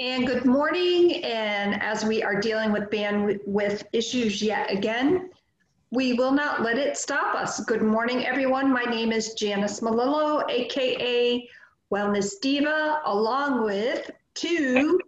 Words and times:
And 0.00 0.26
good 0.26 0.44
morning. 0.44 1.22
And 1.22 1.80
as 1.80 2.04
we 2.04 2.20
are 2.20 2.40
dealing 2.40 2.72
with 2.72 2.90
bandwidth 2.90 3.84
issues 3.92 4.42
yet 4.42 4.68
again, 4.68 5.30
we 5.92 6.14
will 6.14 6.32
not 6.32 6.62
let 6.62 6.78
it 6.78 6.96
stop 6.96 7.36
us. 7.36 7.60
Good 7.60 7.82
morning, 7.82 8.26
everyone. 8.26 8.72
My 8.72 8.82
name 8.82 9.12
is 9.12 9.34
Janice 9.34 9.80
Malillo, 9.80 10.42
AKA 10.50 11.48
Wellness 11.92 12.40
Diva, 12.42 13.02
along 13.04 13.62
with 13.62 14.10
two 14.34 14.98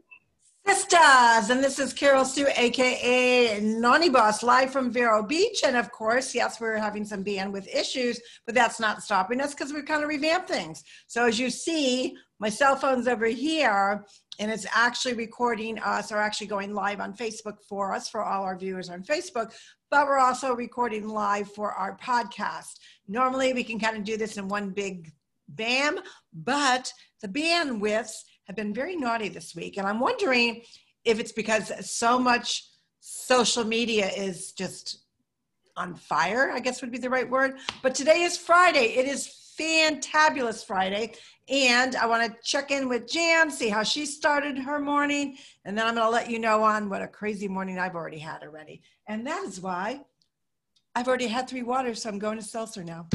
Sisters, 0.67 1.51
and 1.51 1.63
this 1.63 1.79
is 1.79 1.93
Carol 1.93 2.25
Sue, 2.25 2.49
aka 2.57 3.61
Nani 3.61 4.09
Boss, 4.09 4.43
live 4.43 4.73
from 4.73 4.91
Vero 4.91 5.23
Beach. 5.23 5.61
And 5.65 5.77
of 5.77 5.93
course, 5.93 6.35
yes, 6.35 6.61
we're 6.61 6.77
having 6.77 7.05
some 7.05 7.23
bandwidth 7.23 7.73
issues, 7.73 8.21
but 8.47 8.55
that's 8.57 8.81
not 8.81 9.01
stopping 9.01 9.41
us 9.41 9.55
because 9.55 9.73
we've 9.73 9.85
kind 9.85 10.03
of 10.03 10.09
revamped 10.09 10.49
things. 10.49 10.83
So 11.07 11.25
as 11.25 11.39
you 11.39 11.51
see, 11.51 12.17
my 12.41 12.49
cell 12.49 12.75
phone's 12.75 13.07
over 13.07 13.27
here, 13.27 14.05
and 14.41 14.51
it's 14.51 14.67
actually 14.75 15.15
recording 15.15 15.79
us 15.79 16.11
or 16.11 16.19
actually 16.19 16.49
going 16.49 16.75
live 16.75 16.99
on 17.01 17.15
Facebook 17.15 17.63
for 17.69 17.95
us, 17.95 18.09
for 18.09 18.25
all 18.25 18.43
our 18.43 18.59
viewers 18.59 18.91
on 18.91 19.05
Facebook, 19.05 19.55
but 19.89 20.05
we're 20.09 20.19
also 20.19 20.53
recording 20.53 21.07
live 21.07 21.49
for 21.53 21.75
our 21.75 21.97
podcast. 21.97 22.81
Normally, 23.07 23.53
we 23.53 23.63
can 23.63 23.79
kind 23.79 23.97
of 23.97 24.03
do 24.03 24.17
this 24.17 24.37
in 24.37 24.49
one 24.49 24.71
big 24.71 25.13
bam, 25.49 26.01
but 26.33 26.93
the 27.23 27.29
bandwidths 27.29 28.25
have 28.47 28.57
been 28.57 28.73
very 28.73 28.97
naughty 28.97 29.29
this 29.29 29.55
week. 29.55 29.77
And 29.77 29.87
I'm 29.87 30.01
wondering 30.01 30.63
if 31.05 31.21
it's 31.21 31.33
because 31.33 31.73
so 31.89 32.19
much 32.19 32.65
social 33.01 33.65
media 33.65 34.09
is 34.09 34.53
just 34.53 35.05
on 35.77 35.95
fire, 35.95 36.51
I 36.53 36.61
guess 36.61 36.81
would 36.81 36.93
be 36.93 36.99
the 36.99 37.11
right 37.11 37.29
word. 37.29 37.59
But 37.83 37.95
today 37.95 38.23
is 38.23 38.37
Friday. 38.37 38.95
It 38.97 39.07
is 39.07 39.55
fantabulous 39.59 40.65
Friday. 40.65 41.15
And 41.49 41.97
I 41.97 42.07
want 42.07 42.31
to 42.31 42.39
check 42.43 42.71
in 42.71 42.89
with 42.89 43.09
Jan, 43.09 43.51
see 43.51 43.69
how 43.69 43.83
she 43.83 44.07
started 44.07 44.59
her 44.59 44.81
morning. 44.81 45.37
And 45.65 45.77
then 45.77 45.87
I'm 45.87 45.95
going 45.95 46.07
to 46.07 46.11
let 46.11 46.31
you 46.31 46.39
know 46.39 46.63
on 46.63 46.89
what 46.89 47.03
a 47.03 47.09
crazy 47.09 47.47
morning 47.47 47.79
I've 47.79 47.95
already 47.95 48.19
had 48.19 48.43
already. 48.43 48.83
And 49.07 49.27
that 49.27 49.45
is 49.45 49.61
why 49.61 50.01
I've 50.95 51.09
already 51.09 51.29
had 51.29 51.49
three 51.49 51.63
waters. 51.63 52.03
So 52.03 52.09
I'm 52.09 52.19
going 52.19 52.39
to 52.39 52.45
seltzer 52.45 52.83
now. 52.83 53.07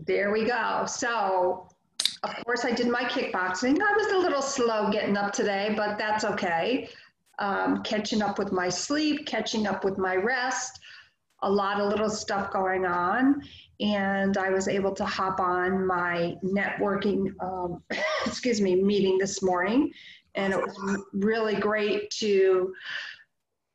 There 0.00 0.30
we 0.30 0.44
go. 0.44 0.84
So 0.86 1.68
of 2.22 2.44
course, 2.44 2.64
I 2.64 2.72
did 2.72 2.88
my 2.88 3.04
kickboxing. 3.04 3.78
I 3.80 3.92
was 3.96 4.12
a 4.12 4.18
little 4.18 4.42
slow 4.42 4.90
getting 4.90 5.16
up 5.16 5.32
today, 5.32 5.72
but 5.76 5.98
that's 5.98 6.24
okay. 6.24 6.88
Um, 7.38 7.82
catching 7.82 8.22
up 8.22 8.38
with 8.38 8.52
my 8.52 8.68
sleep, 8.68 9.26
catching 9.26 9.66
up 9.66 9.84
with 9.84 9.98
my 9.98 10.16
rest, 10.16 10.80
a 11.42 11.50
lot 11.50 11.80
of 11.80 11.88
little 11.88 12.10
stuff 12.10 12.52
going 12.52 12.84
on. 12.84 13.42
And 13.80 14.36
I 14.36 14.50
was 14.50 14.66
able 14.66 14.92
to 14.94 15.04
hop 15.04 15.38
on 15.38 15.86
my 15.86 16.34
networking, 16.42 17.32
um, 17.40 17.82
excuse 18.26 18.60
me, 18.60 18.82
meeting 18.82 19.18
this 19.18 19.42
morning. 19.42 19.92
And 20.34 20.52
it 20.52 20.60
was 20.60 21.04
really 21.12 21.56
great 21.56 22.10
to, 22.18 22.72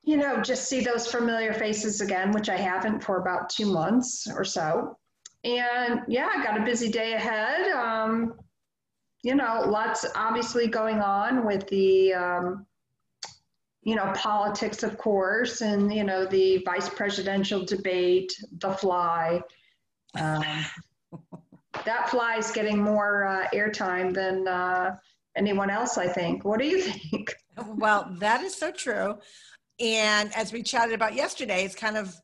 you 0.04 0.18
know, 0.18 0.42
just 0.42 0.68
see 0.68 0.82
those 0.82 1.08
familiar 1.08 1.54
faces 1.54 2.02
again, 2.02 2.32
which 2.32 2.50
I 2.50 2.58
haven't 2.58 3.02
for 3.02 3.18
about 3.18 3.50
two 3.50 3.72
months 3.72 4.28
or 4.28 4.44
so 4.44 4.98
and 5.44 6.02
yeah, 6.08 6.30
I 6.34 6.44
got 6.44 6.60
a 6.60 6.64
busy 6.64 6.90
day 6.90 7.14
ahead. 7.14 7.72
Um, 7.72 8.36
you 9.24 9.36
know, 9.36 9.64
lots 9.68 10.06
obviously 10.16 10.68
going 10.68 11.00
on 11.00 11.46
with 11.46 11.68
the, 11.68 12.14
um, 12.14 12.66
you 13.82 13.96
know, 13.96 14.12
politics, 14.16 14.84
of 14.84 14.98
course, 14.98 15.62
and, 15.62 15.94
you 15.94 16.04
know, 16.04 16.26
the 16.26 16.58
vice 16.66 16.90
presidential 16.90 17.66
debate, 17.66 18.32
the 18.60 18.72
fly. 18.74 19.42
Um, 20.20 20.44
that 21.86 22.10
fly 22.10 22.38
is 22.38 22.52
getting 22.52 22.78
more 22.78 23.26
uh, 23.26 23.48
airtime 23.54 24.14
than 24.14 24.48
uh, 24.48 24.96
anyone 25.36 25.70
else, 25.70 25.98
I 25.98 26.08
think. 26.08 26.46
What 26.46 26.60
do 26.60 26.66
you 26.66 26.82
think? 26.82 27.36
Well, 27.68 28.16
that 28.18 28.42
is 28.42 28.56
so 28.56 28.72
true. 28.72 29.20
And 29.80 30.34
as 30.36 30.52
we 30.52 30.64
chatted 30.64 30.96
about 30.96 31.14
yesterday, 31.14 31.64
it's 31.64 31.76
kind 31.76 31.98
of 31.98 32.16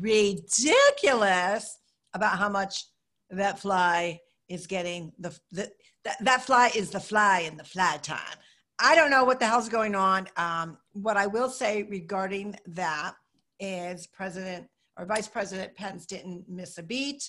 ridiculous 0.00 1.78
about 2.14 2.38
how 2.38 2.48
much 2.48 2.84
that 3.30 3.58
fly 3.58 4.20
is 4.48 4.66
getting 4.66 5.12
the, 5.18 5.36
the 5.52 5.70
that, 6.04 6.16
that 6.24 6.42
fly 6.42 6.70
is 6.74 6.90
the 6.90 7.00
fly 7.00 7.40
in 7.40 7.56
the 7.56 7.64
fly 7.64 7.98
time. 8.02 8.38
I 8.78 8.94
don't 8.94 9.10
know 9.10 9.24
what 9.24 9.40
the 9.40 9.46
hell's 9.46 9.68
going 9.68 9.94
on. 9.94 10.28
Um, 10.36 10.78
what 10.92 11.16
I 11.16 11.26
will 11.26 11.50
say 11.50 11.82
regarding 11.82 12.56
that 12.68 13.14
is 13.58 14.06
President 14.06 14.68
or 14.96 15.04
Vice 15.04 15.28
President 15.28 15.74
Pence 15.74 16.06
didn't 16.06 16.48
miss 16.48 16.78
a 16.78 16.82
beat, 16.82 17.28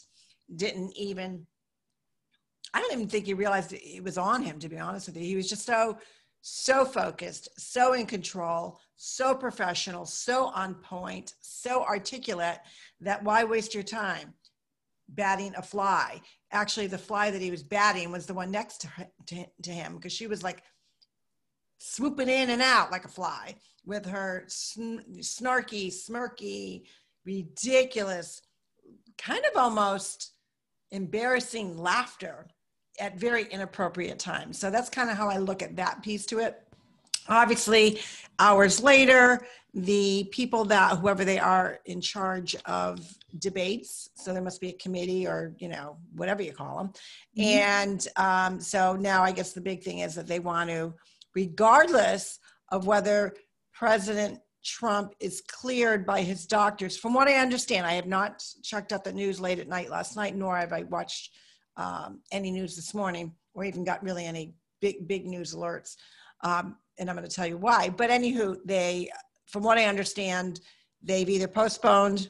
didn't 0.56 0.96
even, 0.96 1.46
I 2.74 2.82
don't 2.82 2.94
even 2.94 3.08
think 3.08 3.26
he 3.26 3.34
realized 3.34 3.74
it 3.74 4.04
was 4.04 4.18
on 4.18 4.44
him, 4.44 4.60
to 4.60 4.70
be 4.70 4.78
honest 4.78 5.08
with 5.08 5.18
you. 5.18 5.24
He 5.24 5.36
was 5.36 5.50
just 5.50 5.66
so, 5.66 5.98
so 6.42 6.86
focused, 6.86 7.50
so 7.58 7.94
in 7.94 8.06
control, 8.06 8.80
so 8.96 9.36
professional, 9.36 10.06
so 10.06 10.48
on 10.48 10.76
point, 10.76 11.34
so 11.42 11.84
articulate 11.84 12.60
that 13.02 13.24
why 13.24 13.44
waste 13.44 13.74
your 13.74 13.84
time? 13.84 14.34
Batting 15.10 15.54
a 15.56 15.62
fly. 15.62 16.22
Actually, 16.52 16.88
the 16.88 16.98
fly 16.98 17.32
that 17.32 17.42
he 17.42 17.52
was 17.52 17.64
batting 17.64 18.12
was 18.12 18.26
the 18.26 18.34
one 18.34 18.52
next 18.52 18.82
to, 18.82 18.90
to, 19.28 19.46
to 19.64 19.72
him 19.72 19.96
because 19.96 20.14
she 20.14 20.28
was 20.28 20.44
like 20.44 20.64
swooping 21.80 22.30
in 22.30 22.50
and 22.50 22.62
out 22.62 22.92
like 22.92 23.06
a 23.06 23.10
fly 23.10 23.56
with 23.86 24.06
her 24.06 24.44
sn- 24.48 25.04
snarky, 25.20 25.88
smirky, 25.88 26.84
ridiculous, 27.26 28.42
kind 29.18 29.44
of 29.46 29.58
almost 29.58 30.34
embarrassing 30.92 31.78
laughter 31.78 32.48
at 33.00 33.18
very 33.18 33.46
inappropriate 33.46 34.20
times. 34.20 34.58
So 34.58 34.70
that's 34.70 34.90
kind 34.90 35.10
of 35.10 35.18
how 35.18 35.30
I 35.30 35.38
look 35.38 35.62
at 35.62 35.76
that 35.78 36.04
piece 36.04 36.26
to 36.28 36.40
it. 36.40 36.62
Obviously, 37.30 38.00
hours 38.40 38.82
later, 38.82 39.46
the 39.74 40.28
people 40.32 40.66
that 40.66 40.98
whoever 40.98 41.24
they 41.24 41.38
are 41.38 41.80
in 41.86 42.02
charge 42.02 42.56
of 42.66 43.00
debates 43.38 44.10
so 44.16 44.34
there 44.34 44.42
must 44.42 44.60
be 44.60 44.70
a 44.70 44.74
committee 44.74 45.28
or 45.28 45.54
you 45.60 45.68
know 45.68 45.98
whatever 46.16 46.42
you 46.42 46.52
call 46.52 46.78
them 46.78 46.88
mm-hmm. 47.38 47.42
and 47.42 48.08
um, 48.16 48.60
so 48.60 48.96
now 48.96 49.22
i 49.22 49.32
guess 49.32 49.54
the 49.54 49.62
big 49.62 49.84
thing 49.84 50.00
is 50.00 50.16
that 50.16 50.26
they 50.26 50.40
want 50.40 50.70
to 50.70 50.92
regardless 51.36 52.40
of 52.70 52.88
whether 52.88 53.36
president 53.72 54.40
trump 54.66 55.14
is 55.20 55.42
cleared 55.48 56.04
by 56.06 56.22
his 56.22 56.48
doctors 56.48 56.98
from 56.98 57.14
what 57.14 57.28
i 57.28 57.36
understand 57.36 57.86
i 57.86 57.94
have 57.94 58.08
not 58.08 58.44
checked 58.64 58.92
out 58.92 59.04
the 59.04 59.14
news 59.14 59.40
late 59.40 59.60
at 59.60 59.68
night 59.68 59.92
last 59.92 60.16
night 60.16 60.36
nor 60.36 60.58
have 60.58 60.74
i 60.74 60.82
watched 60.84 61.32
um, 61.78 62.20
any 62.32 62.50
news 62.50 62.76
this 62.76 62.96
morning 62.96 63.34
or 63.54 63.64
even 63.64 63.84
got 63.84 64.02
really 64.04 64.26
any 64.26 64.56
big 64.82 65.08
big 65.08 65.28
news 65.28 65.54
alerts 65.54 65.96
um, 66.42 66.78
and 67.00 67.10
i'm 67.10 67.16
going 67.16 67.28
to 67.28 67.36
tell 67.36 67.48
you 67.48 67.58
why 67.58 67.90
but 67.90 68.10
anywho 68.10 68.58
they 68.66 69.10
from 69.48 69.64
what 69.64 69.78
i 69.78 69.86
understand 69.86 70.60
they've 71.02 71.30
either 71.30 71.48
postponed 71.48 72.30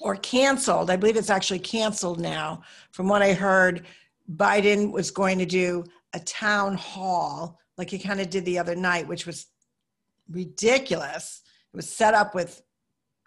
or 0.00 0.16
canceled. 0.16 0.90
I 0.90 0.96
believe 0.96 1.16
it's 1.16 1.30
actually 1.30 1.58
canceled 1.60 2.20
now. 2.20 2.62
From 2.92 3.08
what 3.08 3.22
I 3.22 3.32
heard, 3.32 3.86
Biden 4.34 4.92
was 4.92 5.10
going 5.10 5.38
to 5.38 5.46
do 5.46 5.84
a 6.12 6.20
town 6.20 6.74
hall 6.74 7.58
like 7.78 7.90
he 7.90 7.98
kind 7.98 8.20
of 8.20 8.30
did 8.30 8.44
the 8.44 8.58
other 8.58 8.74
night, 8.74 9.06
which 9.06 9.26
was 9.26 9.46
ridiculous. 10.30 11.42
It 11.72 11.76
was 11.76 11.88
set 11.88 12.14
up 12.14 12.34
with, 12.34 12.62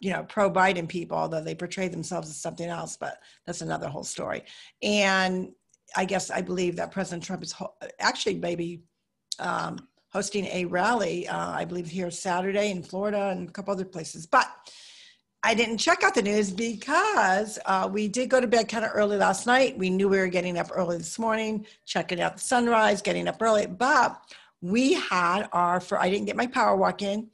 you 0.02 0.12
know, 0.12 0.24
pro 0.24 0.50
Biden 0.50 0.88
people, 0.88 1.18
although 1.18 1.42
they 1.42 1.56
portrayed 1.56 1.92
themselves 1.92 2.30
as 2.30 2.38
something 2.38 2.68
else, 2.68 2.98
but 2.98 3.20
that's 3.46 3.62
another 3.62 3.88
whole 3.88 4.04
story. 4.04 4.44
And 4.82 5.52
I 5.96 6.06
guess 6.06 6.32
I 6.32 6.42
believe 6.42 6.76
that 6.78 6.92
President 6.92 7.24
Trump 7.24 7.44
is 7.44 7.52
ho- 7.52 7.76
actually 8.00 8.36
maybe 8.36 8.82
um, 9.40 9.88
hosting 10.12 10.46
a 10.46 10.66
rally, 10.66 11.28
uh, 11.28 11.52
I 11.52 11.66
believe 11.66 11.88
here 11.88 12.12
Saturday 12.12 12.72
in 12.72 12.84
Florida 12.84 13.30
and 13.30 13.48
a 13.48 13.52
couple 13.52 13.74
other 13.74 13.86
places. 13.86 14.26
But 14.26 14.48
I 15.42 15.54
didn't 15.54 15.78
check 15.78 16.04
out 16.04 16.16
the 16.16 16.22
news 16.22 16.52
because 16.52 17.60
uh, 17.66 17.90
we 17.92 18.08
did 18.08 18.30
go 18.30 18.42
to 18.42 18.48
bed 18.48 18.68
kind 18.68 18.84
of 18.84 18.92
early 18.94 19.18
last 19.18 19.48
night. 19.48 19.78
We 19.78 19.90
knew 19.90 20.10
we 20.10 20.18
were 20.18 20.28
getting 20.28 20.58
up 20.58 20.70
early 20.74 20.98
this 20.98 21.18
morning, 21.18 21.66
checking 21.86 22.20
out 22.20 22.38
the 22.38 22.44
sunrise, 22.44 23.02
getting 23.02 23.28
up 23.28 23.42
early. 23.42 23.66
But 23.66 24.22
we 24.62 24.94
had 24.94 25.48
our, 25.54 25.80
for 25.80 26.00
I 26.00 26.10
didn't 26.10 26.26
get 26.26 26.36
my 26.36 26.48
power 26.48 26.76
walk 26.76 27.02
in 27.02 27.30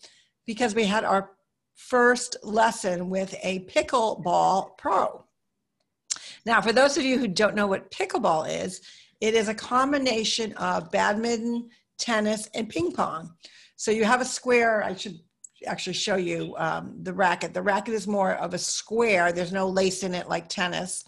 because 0.45 0.75
we 0.75 0.83
had 0.83 1.03
our 1.03 1.31
first 1.75 2.37
lesson 2.43 3.09
with 3.09 3.35
a 3.41 3.61
pickleball 3.61 4.77
pro. 4.77 5.23
Now, 6.45 6.61
for 6.61 6.71
those 6.71 6.97
of 6.97 7.03
you 7.03 7.17
who 7.17 7.27
don't 7.27 7.55
know 7.55 7.67
what 7.67 7.89
pickleball 7.89 8.63
is, 8.63 8.81
it 9.19 9.33
is 9.33 9.47
a 9.47 9.55
combination 9.55 10.53
of 10.53 10.91
badminton, 10.91 11.69
tennis, 11.97 12.49
and 12.53 12.69
ping 12.69 12.91
pong. 12.91 13.33
So 13.75 13.91
you 13.91 14.05
have 14.05 14.21
a 14.21 14.25
square, 14.25 14.83
I 14.83 14.95
should 14.95 15.19
actually 15.65 15.93
show 15.93 16.15
you 16.15 16.55
um, 16.57 16.95
the 17.01 17.13
racket. 17.13 17.53
The 17.53 17.61
racket 17.61 17.93
is 17.93 18.07
more 18.07 18.33
of 18.33 18.53
a 18.53 18.57
square. 18.57 19.31
There's 19.31 19.51
no 19.51 19.67
lace 19.67 20.03
in 20.03 20.13
it 20.13 20.29
like 20.29 20.47
tennis 20.49 21.03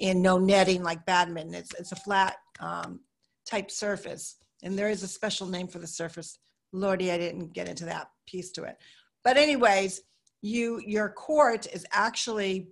and 0.00 0.22
no 0.22 0.38
netting 0.38 0.82
like 0.82 1.06
badminton. 1.06 1.54
It's, 1.54 1.74
it's 1.78 1.92
a 1.92 1.96
flat 1.96 2.36
um, 2.60 3.00
type 3.46 3.70
surface. 3.70 4.36
And 4.62 4.78
there 4.78 4.90
is 4.90 5.02
a 5.02 5.08
special 5.08 5.46
name 5.46 5.68
for 5.68 5.78
the 5.78 5.86
surface. 5.86 6.38
Lordy, 6.72 7.12
I 7.12 7.18
didn't 7.18 7.52
get 7.52 7.68
into 7.68 7.84
that 7.86 8.08
piece 8.26 8.50
to 8.52 8.64
it. 8.64 8.76
But 9.22 9.36
anyways, 9.36 10.02
you 10.42 10.80
your 10.84 11.08
court 11.08 11.66
is 11.72 11.86
actually 11.92 12.68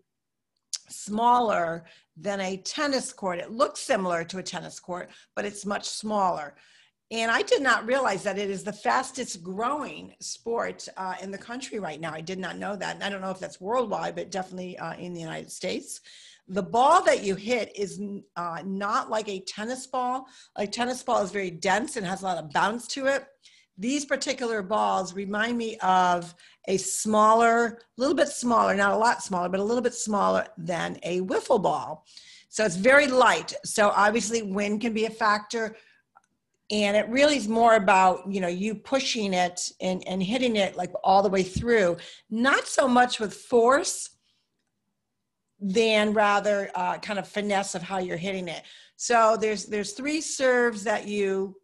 smaller 0.89 1.85
than 2.17 2.41
a 2.41 2.59
tennis 2.59 3.13
court. 3.13 3.39
It 3.39 3.51
looks 3.51 3.81
similar 3.81 4.25
to 4.25 4.39
a 4.39 4.43
tennis 4.43 4.79
court, 4.79 5.11
but 5.35 5.45
it's 5.45 5.65
much 5.65 5.89
smaller. 5.89 6.55
And 7.13 7.31
I 7.31 7.43
did 7.43 7.61
not 7.61 7.87
realize 7.87 8.23
that 8.23 8.39
it 8.39 8.49
is 8.49 8.65
the 8.65 8.73
fastest 8.73 9.43
growing 9.43 10.15
sport 10.19 10.89
uh, 10.97 11.15
in 11.21 11.31
the 11.31 11.37
country 11.37 11.79
right 11.79 12.01
now. 12.01 12.11
I 12.11 12.23
did 12.23 12.39
not 12.39 12.57
know 12.57 12.75
that. 12.75 12.95
And 12.95 13.05
I 13.05 13.11
don't 13.11 13.21
know 13.21 13.31
if 13.31 13.39
that's 13.39 13.61
worldwide, 13.61 14.15
but 14.15 14.31
definitely 14.31 14.79
uh, 14.79 14.95
in 14.95 15.13
the 15.13 15.21
United 15.21 15.53
States. 15.53 16.01
The 16.49 16.63
ball 16.63 17.05
that 17.05 17.23
you 17.23 17.35
hit 17.35 17.71
is 17.77 18.01
uh, 18.37 18.63
not 18.65 19.11
like 19.11 19.29
a 19.29 19.41
tennis 19.41 19.87
ball. 19.87 20.27
A 20.57 20.67
tennis 20.67 21.03
ball 21.03 21.23
is 21.23 21.31
very 21.31 21.51
dense 21.51 21.99
and 21.99 22.07
has 22.07 22.23
a 22.23 22.25
lot 22.25 22.39
of 22.39 22.51
bounce 22.51 22.87
to 22.89 23.05
it. 23.07 23.27
These 23.77 24.07
particular 24.07 24.63
balls 24.63 25.13
remind 25.13 25.59
me 25.59 25.77
of 25.79 26.35
a 26.67 26.79
smaller, 26.79 27.67
a 27.67 28.01
little 28.01 28.17
bit 28.17 28.29
smaller, 28.29 28.75
not 28.75 28.93
a 28.93 28.97
lot 28.97 29.23
smaller, 29.23 29.51
but 29.51 29.61
a 29.61 29.65
little 29.65 29.83
bit 29.83 29.95
smaller 29.95 30.47
than 30.57 30.99
a 31.03 31.21
wiffle 31.21 31.63
ball. 31.63 32.07
So 32.49 32.65
it's 32.65 32.77
very 32.77 33.07
light. 33.07 33.55
So 33.67 33.91
obviously, 33.91 34.41
wind 34.43 34.81
can 34.81 34.95
be 34.95 35.05
a 35.05 35.11
factor 35.11 35.77
and 36.73 36.97
it 36.97 37.07
really 37.11 37.37
is 37.37 37.47
more 37.47 37.75
about 37.75 38.25
you 38.29 38.41
know 38.41 38.49
you 38.49 38.75
pushing 38.75 39.35
it 39.35 39.71
and, 39.81 40.03
and 40.09 40.23
hitting 40.23 40.57
it 40.57 40.75
like 40.75 40.91
all 41.05 41.23
the 41.23 41.29
way 41.29 41.43
through. 41.43 41.99
Not 42.31 42.67
so 42.67 42.89
much 42.89 43.21
with 43.21 43.35
force 43.35 44.09
than 45.61 46.13
rather 46.15 46.71
uh, 46.75 46.99
kind 46.99 47.19
of 47.19 47.29
finesse 47.29 47.77
of 47.77 47.83
how 47.83 47.99
you're 47.99 48.17
hitting 48.17 48.49
it. 48.49 48.63
So 48.97 49.37
there's 49.39 49.67
there's 49.67 49.93
three 49.93 50.21
serves 50.23 50.83
that 50.85 51.07
you 51.07 51.57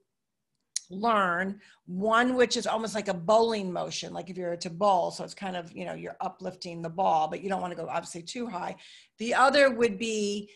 learn. 0.90 1.60
One 1.86 2.34
which 2.34 2.58
is 2.58 2.66
almost 2.66 2.94
like 2.94 3.08
a 3.08 3.14
bowling 3.14 3.72
motion 3.72 4.12
like 4.12 4.28
if 4.28 4.36
you're 4.36 4.58
to 4.58 4.68
bowl 4.68 5.10
so 5.10 5.24
it's 5.24 5.32
kind 5.32 5.56
of 5.56 5.72
you 5.72 5.86
know 5.86 5.94
you're 5.94 6.18
uplifting 6.20 6.82
the 6.82 6.90
ball 6.90 7.28
but 7.28 7.42
you 7.42 7.48
don't 7.48 7.62
want 7.62 7.70
to 7.70 7.82
go 7.82 7.88
obviously 7.88 8.22
too 8.22 8.46
high. 8.46 8.76
The 9.18 9.32
other 9.32 9.70
would 9.70 9.98
be 9.98 10.50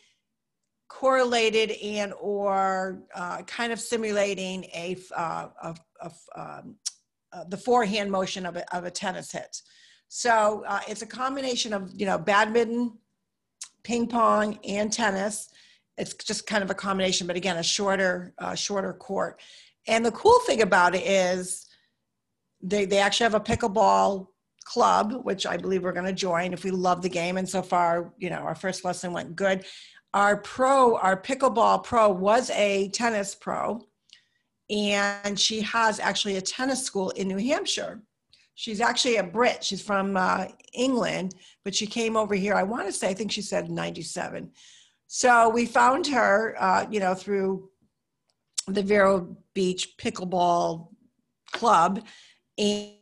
correlated 0.92 1.70
and 1.82 2.12
or 2.20 3.02
uh, 3.14 3.40
kind 3.42 3.72
of 3.72 3.80
simulating 3.80 4.64
a, 4.74 4.96
uh, 5.16 5.48
a, 5.62 5.74
a 6.02 6.10
um, 6.40 6.76
uh, 7.32 7.44
the 7.48 7.56
forehand 7.56 8.10
motion 8.10 8.44
of 8.44 8.56
a, 8.56 8.76
of 8.76 8.84
a 8.84 8.90
tennis 8.90 9.32
hit. 9.32 9.62
So 10.08 10.64
uh, 10.68 10.80
it's 10.86 11.00
a 11.00 11.06
combination 11.06 11.72
of 11.72 11.90
you 11.96 12.04
know 12.04 12.18
badminton, 12.18 12.98
ping 13.82 14.06
pong, 14.06 14.58
and 14.68 14.92
tennis. 14.92 15.48
It's 15.96 16.12
just 16.12 16.46
kind 16.46 16.62
of 16.62 16.70
a 16.70 16.74
combination, 16.74 17.26
but 17.26 17.36
again, 17.36 17.56
a 17.56 17.62
shorter 17.62 18.34
uh, 18.38 18.54
shorter 18.54 18.92
court. 18.92 19.40
And 19.88 20.04
the 20.04 20.12
cool 20.12 20.40
thing 20.40 20.60
about 20.60 20.94
it 20.94 21.06
is 21.06 21.66
they 22.60 22.84
they 22.84 22.98
actually 22.98 23.24
have 23.24 23.34
a 23.34 23.40
pickleball 23.40 24.26
club, 24.64 25.24
which 25.24 25.46
I 25.46 25.56
believe 25.56 25.84
we're 25.84 25.92
going 25.92 26.04
to 26.04 26.12
join 26.12 26.52
if 26.52 26.64
we 26.64 26.70
love 26.70 27.00
the 27.00 27.08
game. 27.08 27.38
And 27.38 27.48
so 27.48 27.62
far, 27.62 28.12
you 28.18 28.28
know, 28.28 28.36
our 28.36 28.54
first 28.54 28.84
lesson 28.84 29.12
went 29.14 29.34
good 29.34 29.64
our 30.14 30.36
pro, 30.36 30.96
our 30.96 31.20
pickleball 31.20 31.84
pro 31.84 32.10
was 32.10 32.50
a 32.50 32.88
tennis 32.88 33.34
pro, 33.34 33.80
and 34.70 35.38
she 35.38 35.60
has 35.62 36.00
actually 36.00 36.36
a 36.36 36.42
tennis 36.42 36.84
school 36.84 37.10
in 37.10 37.28
New 37.28 37.38
Hampshire. 37.38 38.02
She's 38.54 38.80
actually 38.80 39.16
a 39.16 39.22
Brit. 39.22 39.64
She's 39.64 39.82
from 39.82 40.16
uh, 40.16 40.46
England, 40.74 41.34
but 41.64 41.74
she 41.74 41.86
came 41.86 42.16
over 42.16 42.34
here. 42.34 42.54
I 42.54 42.62
want 42.62 42.86
to 42.86 42.92
say, 42.92 43.08
I 43.08 43.14
think 43.14 43.32
she 43.32 43.42
said 43.42 43.70
97. 43.70 44.50
So 45.06 45.48
we 45.48 45.66
found 45.66 46.06
her, 46.08 46.54
uh, 46.58 46.86
you 46.90 47.00
know, 47.00 47.14
through 47.14 47.70
the 48.66 48.82
Vero 48.82 49.36
Beach 49.54 49.94
Pickleball 49.98 50.88
Club. 51.52 52.04
And, 52.58 52.92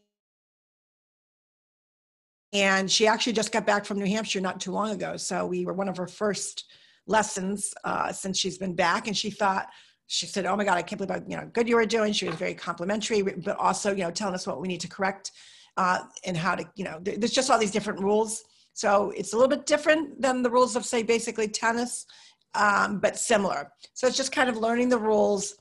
and 2.53 2.91
she 2.91 3.07
actually 3.07 3.35
just 3.35 3.53
got 3.53 3.67
back 3.67 3.85
from 3.85 3.99
New 3.99 4.07
Hampshire 4.07 4.41
not 4.41 4.61
too 4.61 4.73
long 4.73 4.91
ago. 4.91 5.17
So 5.17 5.47
we 5.47 5.65
were 5.65 5.73
one 5.73 5.89
of 5.89 5.97
her 5.97 6.09
first 6.09 6.65
lessons 7.07 7.73
uh, 7.85 8.13
since 8.13 8.39
she's 8.39 8.59
been 8.59 8.75
back, 8.75 9.07
and 9.07 9.17
she 9.17 9.31
thought 9.31 9.69
she 10.07 10.27
said, 10.27 10.47
"Oh 10.47 10.57
my 10.57 10.65
God, 10.65 10.77
I 10.77 10.83
can't 10.83 10.99
believe 10.99 11.23
how 11.23 11.27
you 11.29 11.37
know 11.37 11.51
good 11.53 11.69
you 11.69 11.77
were 11.77 11.87
doing." 11.87 12.13
She 12.13 12.27
was 12.27 12.37
very 12.37 12.55
complimentary, 12.55 13.23
but 13.23 13.57
also 13.59 13.91
you 13.91 14.03
know 14.03 14.11
telling 14.11 14.35
us 14.35 14.47
what 14.47 14.61
we 14.61 14.69
need 14.69 14.81
to 14.81 14.89
correct 14.89 15.33
uh, 15.77 16.01
and 16.25 16.37
how 16.37 16.55
to 16.55 16.65
you 16.75 16.85
know. 16.85 16.99
There's 17.01 17.33
just 17.33 17.51
all 17.51 17.59
these 17.59 17.71
different 17.71 18.01
rules, 18.01 18.43
so 18.73 19.13
it's 19.17 19.33
a 19.33 19.37
little 19.37 19.49
bit 19.49 19.67
different 19.67 20.21
than 20.21 20.43
the 20.43 20.51
rules 20.51 20.77
of 20.77 20.85
say 20.85 21.03
basically 21.03 21.49
tennis, 21.49 22.07
um, 22.55 22.99
but 22.99 23.17
similar. 23.17 23.71
So 23.95 24.07
it's 24.07 24.17
just 24.17 24.33
kind 24.33 24.49
of 24.49 24.57
learning 24.57 24.89
the 24.89 24.99
rules, 24.99 25.57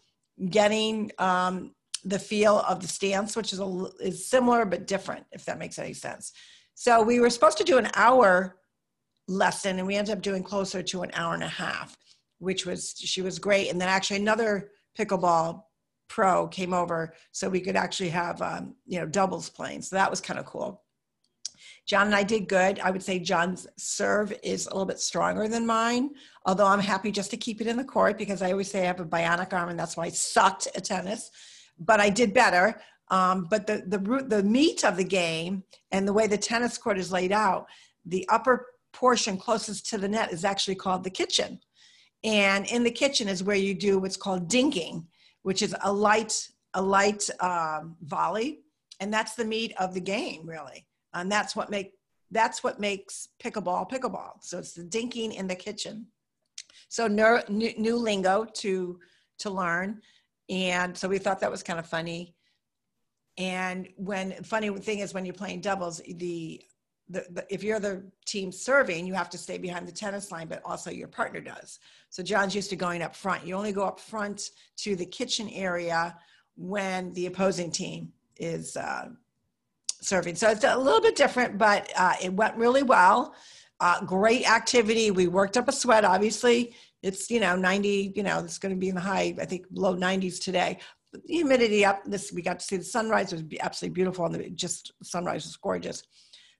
getting 0.50 1.12
um, 1.20 1.74
the 2.04 2.20
feel 2.20 2.60
of 2.60 2.82
the 2.82 2.88
stance, 2.88 3.36
which 3.36 3.54
is 3.54 3.60
a, 3.60 3.88
is 4.00 4.28
similar 4.28 4.66
but 4.66 4.88
different, 4.88 5.26
if 5.32 5.46
that 5.46 5.60
makes 5.60 5.78
any 5.80 5.94
sense. 5.94 6.34
So 6.76 7.02
we 7.02 7.20
were 7.20 7.30
supposed 7.30 7.58
to 7.58 7.64
do 7.64 7.78
an 7.78 7.90
hour 7.96 8.59
lesson 9.30 9.78
and 9.78 9.88
we 9.88 9.96
ended 9.96 10.14
up 10.14 10.22
doing 10.22 10.44
closer 10.44 10.82
to 10.84 11.04
an 11.04 11.12
hour 11.14 11.34
and 11.34 11.44
a 11.44 11.48
half 11.48 11.98
which 12.40 12.66
was 12.66 12.96
she 12.98 13.22
was 13.22 13.38
great. 13.38 13.70
And 13.70 13.80
then 13.80 13.90
actually 13.90 14.18
another 14.18 14.72
pickleball 14.98 15.64
pro 16.08 16.48
came 16.48 16.74
over 16.74 17.14
so 17.32 17.48
we 17.48 17.62
could 17.62 17.76
actually 17.76 18.10
have 18.10 18.42
um, 18.42 18.76
you 18.86 19.00
know 19.00 19.06
doubles 19.06 19.50
playing. 19.50 19.84
So 19.84 19.96
that 19.96 20.10
was 20.10 20.20
kind 20.20 20.40
of 20.40 20.46
cool. 20.46 20.82
John 21.86 22.08
and 22.08 22.16
i 22.16 22.24
did 22.24 22.48
good. 22.48 22.80
I 22.80 22.92
would 22.92 23.04
say 23.04 23.20
john's 23.20 23.68
serve 23.78 24.34
is 24.44 24.66
a 24.66 24.70
little 24.72 24.86
bit 24.86 25.00
stronger 25.00 25.48
than 25.48 25.66
mine 25.66 26.12
although 26.46 26.68
i'm 26.68 26.80
happy 26.80 27.12
just 27.12 27.32
to 27.32 27.38
keep 27.38 27.62
it 27.62 27.68
in 27.68 27.78
the 27.78 27.84
court 27.84 28.18
because 28.18 28.42
i 28.42 28.52
always 28.52 28.72
say 28.72 28.84
i 28.84 28.86
have 28.86 29.00
a 29.00 29.06
bionic 29.06 29.52
arm 29.54 29.70
and 29.70 29.80
that's 29.80 29.98
why 29.98 30.06
i 30.06 30.10
sucked 30.10 30.68
at 30.76 30.86
tennis. 30.86 31.32
But 31.80 32.00
i 32.00 32.10
did 32.10 32.34
better. 32.34 32.80
Um, 33.12 33.48
but 33.50 33.66
the, 33.66 33.84
the 33.88 34.26
the 34.28 34.44
meat 34.44 34.86
of 34.86 34.96
the 34.96 35.04
game 35.04 35.64
and 35.92 36.08
the 36.08 36.14
way 36.14 36.28
the 36.28 36.38
tennis 36.38 36.78
court 36.78 37.00
is 37.00 37.12
laid 37.12 37.32
out 37.32 37.66
the 38.06 38.28
upper 38.30 38.68
portion 39.00 39.38
closest 39.38 39.90
to 39.90 39.98
the 39.98 40.10
net 40.10 40.34
is 40.34 40.44
actually 40.44 40.76
called 40.76 41.06
the 41.06 41.10
kitchen. 41.10 41.58
And 42.26 42.70
in 42.70 42.84
the 42.84 42.92
kitchen 42.92 43.30
is 43.30 43.44
where 43.44 43.56
you 43.56 43.74
do 43.74 43.98
what's 43.98 44.18
called 44.18 44.50
dinking, 44.50 45.06
which 45.44 45.62
is 45.62 45.74
a 45.84 45.92
light, 45.92 46.50
a 46.74 46.82
light 46.82 47.30
um, 47.40 47.96
volley. 48.02 48.60
And 49.00 49.14
that's 49.14 49.36
the 49.36 49.46
meat 49.46 49.74
of 49.80 49.94
the 49.94 50.02
game, 50.02 50.46
really. 50.46 50.86
And 51.14 51.32
that's 51.32 51.56
what 51.56 51.70
make 51.70 51.94
that's 52.32 52.64
what 52.64 52.80
makes 52.80 53.30
pickleball 53.42 53.90
pickleball. 53.90 54.34
So 54.42 54.60
it's 54.60 54.74
the 54.74 54.84
dinking 54.84 55.34
in 55.34 55.48
the 55.48 55.56
kitchen. 55.56 56.06
So 56.90 57.08
new, 57.08 57.40
new 57.50 57.96
lingo 57.96 58.46
to 58.62 59.00
to 59.40 59.50
learn, 59.50 60.02
and 60.50 60.98
so 60.98 61.08
we 61.08 61.18
thought 61.18 61.40
that 61.40 61.50
was 61.50 61.64
kind 61.64 61.80
of 61.80 61.88
funny. 61.88 62.36
And 63.38 63.88
when 63.96 64.44
funny 64.44 64.70
thing 64.80 65.00
is 65.00 65.14
when 65.14 65.26
you're 65.26 65.34
playing 65.34 65.62
doubles, 65.62 66.02
the 66.06 66.62
the, 67.10 67.26
the, 67.32 67.46
if 67.50 67.64
you're 67.64 67.80
the 67.80 68.04
team 68.26 68.52
serving, 68.52 69.06
you 69.06 69.14
have 69.14 69.30
to 69.32 69.38
stay 69.38 69.58
behind 69.58 69.88
the 69.88 69.92
tennis 69.92 70.32
line, 70.32 70.48
but 70.48 70.62
also 70.64 70.92
your 70.92 71.08
partner 71.08 71.42
does. 71.42 71.80
So 72.10 72.22
John's 72.22 72.56
used 72.56 72.70
to 72.70 72.76
going 72.76 73.02
up 73.02 73.16
front. 73.16 73.46
You 73.46 73.56
only 73.56 73.72
go 73.72 73.84
up 73.84 74.00
front 74.00 74.52
to 74.78 74.96
the 74.96 75.06
kitchen 75.06 75.50
area 75.50 76.16
when 76.56 77.12
the 77.14 77.26
opposing 77.26 77.72
team 77.72 78.12
is 78.38 78.78
uh, 78.78 79.10
serving. 80.02 80.36
So 80.36 80.50
it's 80.50 80.64
a 80.64 80.78
little 80.78 81.02
bit 81.02 81.16
different, 81.16 81.58
but 81.58 81.92
uh, 81.98 82.14
it 82.22 82.34
went 82.34 82.56
really 82.56 82.84
well. 82.84 83.34
Uh, 83.80 84.04
great 84.04 84.50
activity. 84.50 85.10
We 85.10 85.28
worked 85.28 85.58
up 85.58 85.68
a 85.68 85.72
sweat. 85.72 86.04
Obviously, 86.04 86.76
it's 87.02 87.30
you 87.30 87.40
know 87.40 87.56
90. 87.56 88.14
You 88.16 88.24
know 88.24 88.40
it's 88.40 88.58
going 88.58 88.76
to 88.76 88.80
be 88.80 88.90
in 88.90 88.96
the 88.96 89.02
high. 89.02 89.36
I 89.40 89.46
think 89.46 89.66
low 89.72 89.96
90s 89.96 90.42
today. 90.42 90.80
But 91.14 91.26
the 91.26 91.34
humidity 91.34 91.86
up. 91.86 92.04
This 92.06 92.34
we 92.34 92.42
got 92.42 92.60
to 92.60 92.66
see 92.66 92.76
the 92.76 92.84
sunrise. 92.84 93.32
It 93.32 93.36
was 93.38 93.60
absolutely 93.62 93.94
beautiful, 93.94 94.26
and 94.26 94.36
the 94.36 94.50
just 94.50 94.92
sunrise 95.02 95.46
was 95.46 95.56
gorgeous. 95.56 96.04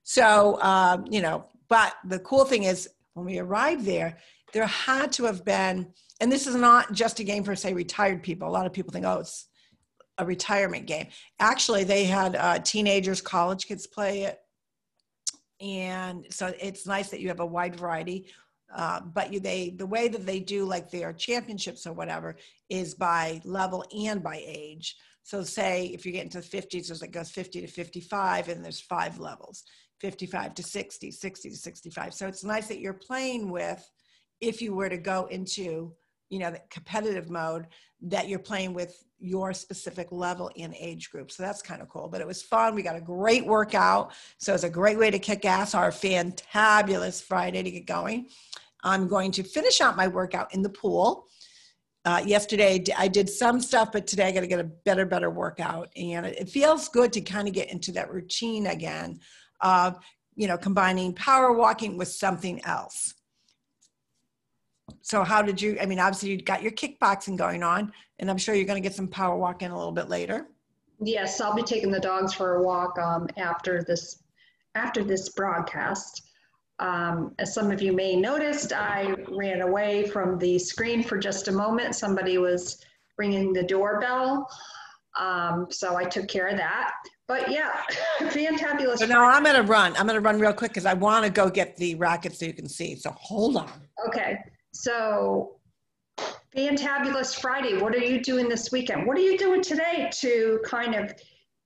So, 0.02 0.60
um, 0.62 1.04
you 1.10 1.20
know, 1.20 1.46
but 1.68 1.94
the 2.04 2.18
cool 2.20 2.44
thing 2.44 2.64
is 2.64 2.88
when 3.14 3.26
we 3.26 3.38
arrived 3.38 3.84
there, 3.84 4.18
there 4.52 4.66
had 4.66 5.12
to 5.12 5.24
have 5.24 5.44
been, 5.44 5.92
and 6.20 6.30
this 6.30 6.46
is 6.46 6.54
not 6.54 6.92
just 6.92 7.20
a 7.20 7.24
game 7.24 7.44
for, 7.44 7.54
say, 7.54 7.72
retired 7.72 8.22
people. 8.22 8.48
A 8.48 8.50
lot 8.50 8.66
of 8.66 8.72
people 8.72 8.92
think, 8.92 9.06
oh, 9.06 9.20
it's 9.20 9.46
a 10.18 10.26
retirement 10.26 10.86
game. 10.86 11.08
Actually, 11.38 11.84
they 11.84 12.04
had 12.04 12.36
uh, 12.36 12.58
teenagers, 12.58 13.20
college 13.20 13.66
kids 13.66 13.86
play 13.86 14.22
it. 14.22 14.38
And 15.60 16.26
so 16.30 16.52
it's 16.60 16.86
nice 16.86 17.10
that 17.10 17.20
you 17.20 17.28
have 17.28 17.40
a 17.40 17.46
wide 17.46 17.76
variety. 17.76 18.26
Uh, 18.74 19.00
but 19.00 19.32
you, 19.32 19.40
they 19.40 19.70
the 19.70 19.86
way 19.86 20.06
that 20.08 20.24
they 20.24 20.38
do 20.38 20.64
like 20.64 20.90
their 20.90 21.12
championships 21.12 21.86
or 21.86 21.92
whatever 21.92 22.36
is 22.68 22.94
by 22.94 23.40
level 23.44 23.84
and 23.96 24.22
by 24.22 24.40
age. 24.46 24.96
So 25.24 25.42
say 25.42 25.86
if 25.86 26.06
you 26.06 26.12
get 26.12 26.24
into 26.24 26.40
the 26.40 26.46
50s, 26.46 27.02
it 27.02 27.10
goes 27.10 27.30
50 27.30 27.62
to 27.62 27.66
55, 27.66 28.48
and 28.48 28.64
there's 28.64 28.80
five 28.80 29.18
levels. 29.18 29.64
55 30.00 30.54
to 30.54 30.62
60, 30.62 31.10
60 31.10 31.50
to 31.50 31.56
65. 31.56 32.14
So 32.14 32.26
it's 32.26 32.44
nice 32.44 32.68
that 32.68 32.80
you're 32.80 32.94
playing 32.94 33.50
with, 33.50 33.88
if 34.40 34.62
you 34.62 34.74
were 34.74 34.88
to 34.88 34.96
go 34.96 35.26
into, 35.26 35.92
you 36.30 36.38
know, 36.38 36.50
the 36.50 36.60
competitive 36.70 37.30
mode, 37.30 37.66
that 38.02 38.28
you're 38.28 38.38
playing 38.38 38.72
with 38.72 39.04
your 39.18 39.52
specific 39.52 40.10
level 40.10 40.50
in 40.56 40.74
age 40.74 41.10
group. 41.10 41.30
So 41.30 41.42
that's 41.42 41.60
kind 41.60 41.82
of 41.82 41.88
cool. 41.90 42.08
But 42.08 42.22
it 42.22 42.26
was 42.26 42.42
fun. 42.42 42.74
We 42.74 42.82
got 42.82 42.96
a 42.96 43.00
great 43.00 43.44
workout. 43.44 44.12
So 44.38 44.54
it's 44.54 44.64
a 44.64 44.70
great 44.70 44.98
way 44.98 45.10
to 45.10 45.18
kick 45.18 45.44
ass 45.44 45.74
our 45.74 45.90
fantabulous 45.90 47.22
Friday 47.22 47.62
to 47.62 47.70
get 47.70 47.86
going. 47.86 48.28
I'm 48.82 49.06
going 49.06 49.30
to 49.32 49.42
finish 49.42 49.82
out 49.82 49.96
my 49.96 50.08
workout 50.08 50.54
in 50.54 50.62
the 50.62 50.70
pool. 50.70 51.26
Uh, 52.06 52.22
yesterday 52.24 52.82
I 52.96 53.08
did 53.08 53.28
some 53.28 53.60
stuff, 53.60 53.92
but 53.92 54.06
today 54.06 54.28
I 54.28 54.32
got 54.32 54.40
to 54.40 54.46
get 54.46 54.58
a 54.58 54.64
better, 54.64 55.04
better 55.04 55.28
workout. 55.28 55.90
And 55.96 56.24
it 56.24 56.48
feels 56.48 56.88
good 56.88 57.12
to 57.12 57.20
kind 57.20 57.46
of 57.46 57.52
get 57.52 57.70
into 57.70 57.92
that 57.92 58.10
routine 58.10 58.68
again 58.68 59.20
of 59.62 59.98
you 60.34 60.48
know 60.48 60.56
combining 60.56 61.12
power 61.12 61.52
walking 61.52 61.96
with 61.96 62.08
something 62.08 62.64
else 62.64 63.14
so 65.02 65.24
how 65.24 65.42
did 65.42 65.60
you? 65.60 65.78
I 65.80 65.86
mean, 65.86 65.98
obviously 65.98 66.30
you 66.30 66.42
got 66.42 66.62
your 66.62 66.72
kickboxing 66.72 67.36
going 67.36 67.62
on, 67.62 67.92
and 68.18 68.30
I'm 68.30 68.38
sure 68.38 68.54
you're 68.54 68.66
going 68.66 68.80
to 68.80 68.86
get 68.86 68.94
some 68.94 69.08
power 69.08 69.36
walking 69.36 69.70
a 69.70 69.76
little 69.76 69.92
bit 69.92 70.08
later. 70.08 70.46
Yes, 71.02 71.40
I'll 71.40 71.54
be 71.54 71.62
taking 71.62 71.90
the 71.90 72.00
dogs 72.00 72.34
for 72.34 72.56
a 72.56 72.62
walk 72.62 72.98
um, 72.98 73.26
after 73.36 73.82
this 73.82 74.22
after 74.74 75.02
this 75.02 75.30
broadcast. 75.30 76.22
Um, 76.78 77.34
as 77.38 77.52
some 77.52 77.70
of 77.70 77.82
you 77.82 77.92
may 77.92 78.16
noticed, 78.16 78.72
I 78.72 79.14
ran 79.28 79.60
away 79.60 80.06
from 80.08 80.38
the 80.38 80.58
screen 80.58 81.02
for 81.02 81.18
just 81.18 81.48
a 81.48 81.52
moment. 81.52 81.94
Somebody 81.94 82.38
was 82.38 82.82
ringing 83.18 83.52
the 83.52 83.62
doorbell, 83.62 84.48
um, 85.18 85.66
so 85.70 85.96
I 85.96 86.04
took 86.04 86.28
care 86.28 86.46
of 86.46 86.56
that. 86.56 86.92
But 87.30 87.48
yeah, 87.48 87.70
fantabulous. 88.18 88.98
So 88.98 89.06
now 89.06 89.24
I'm 89.24 89.44
going 89.44 89.54
to 89.54 89.62
run. 89.62 89.94
I'm 89.96 90.04
going 90.04 90.16
to 90.16 90.20
run 90.20 90.40
real 90.40 90.52
quick 90.52 90.72
because 90.72 90.84
I 90.84 90.94
want 90.94 91.24
to 91.24 91.30
go 91.30 91.48
get 91.48 91.76
the 91.76 91.94
racket 91.94 92.34
so 92.34 92.44
you 92.44 92.52
can 92.52 92.68
see. 92.68 92.96
So 92.96 93.12
hold 93.12 93.56
on. 93.56 93.70
Okay, 94.08 94.36
so 94.72 95.60
fantabulous 96.52 97.40
Friday. 97.40 97.80
What 97.80 97.94
are 97.94 98.04
you 98.04 98.20
doing 98.20 98.48
this 98.48 98.72
weekend? 98.72 99.06
What 99.06 99.16
are 99.16 99.20
you 99.20 99.38
doing 99.38 99.62
today 99.62 100.10
to 100.14 100.58
kind 100.64 100.96
of, 100.96 101.14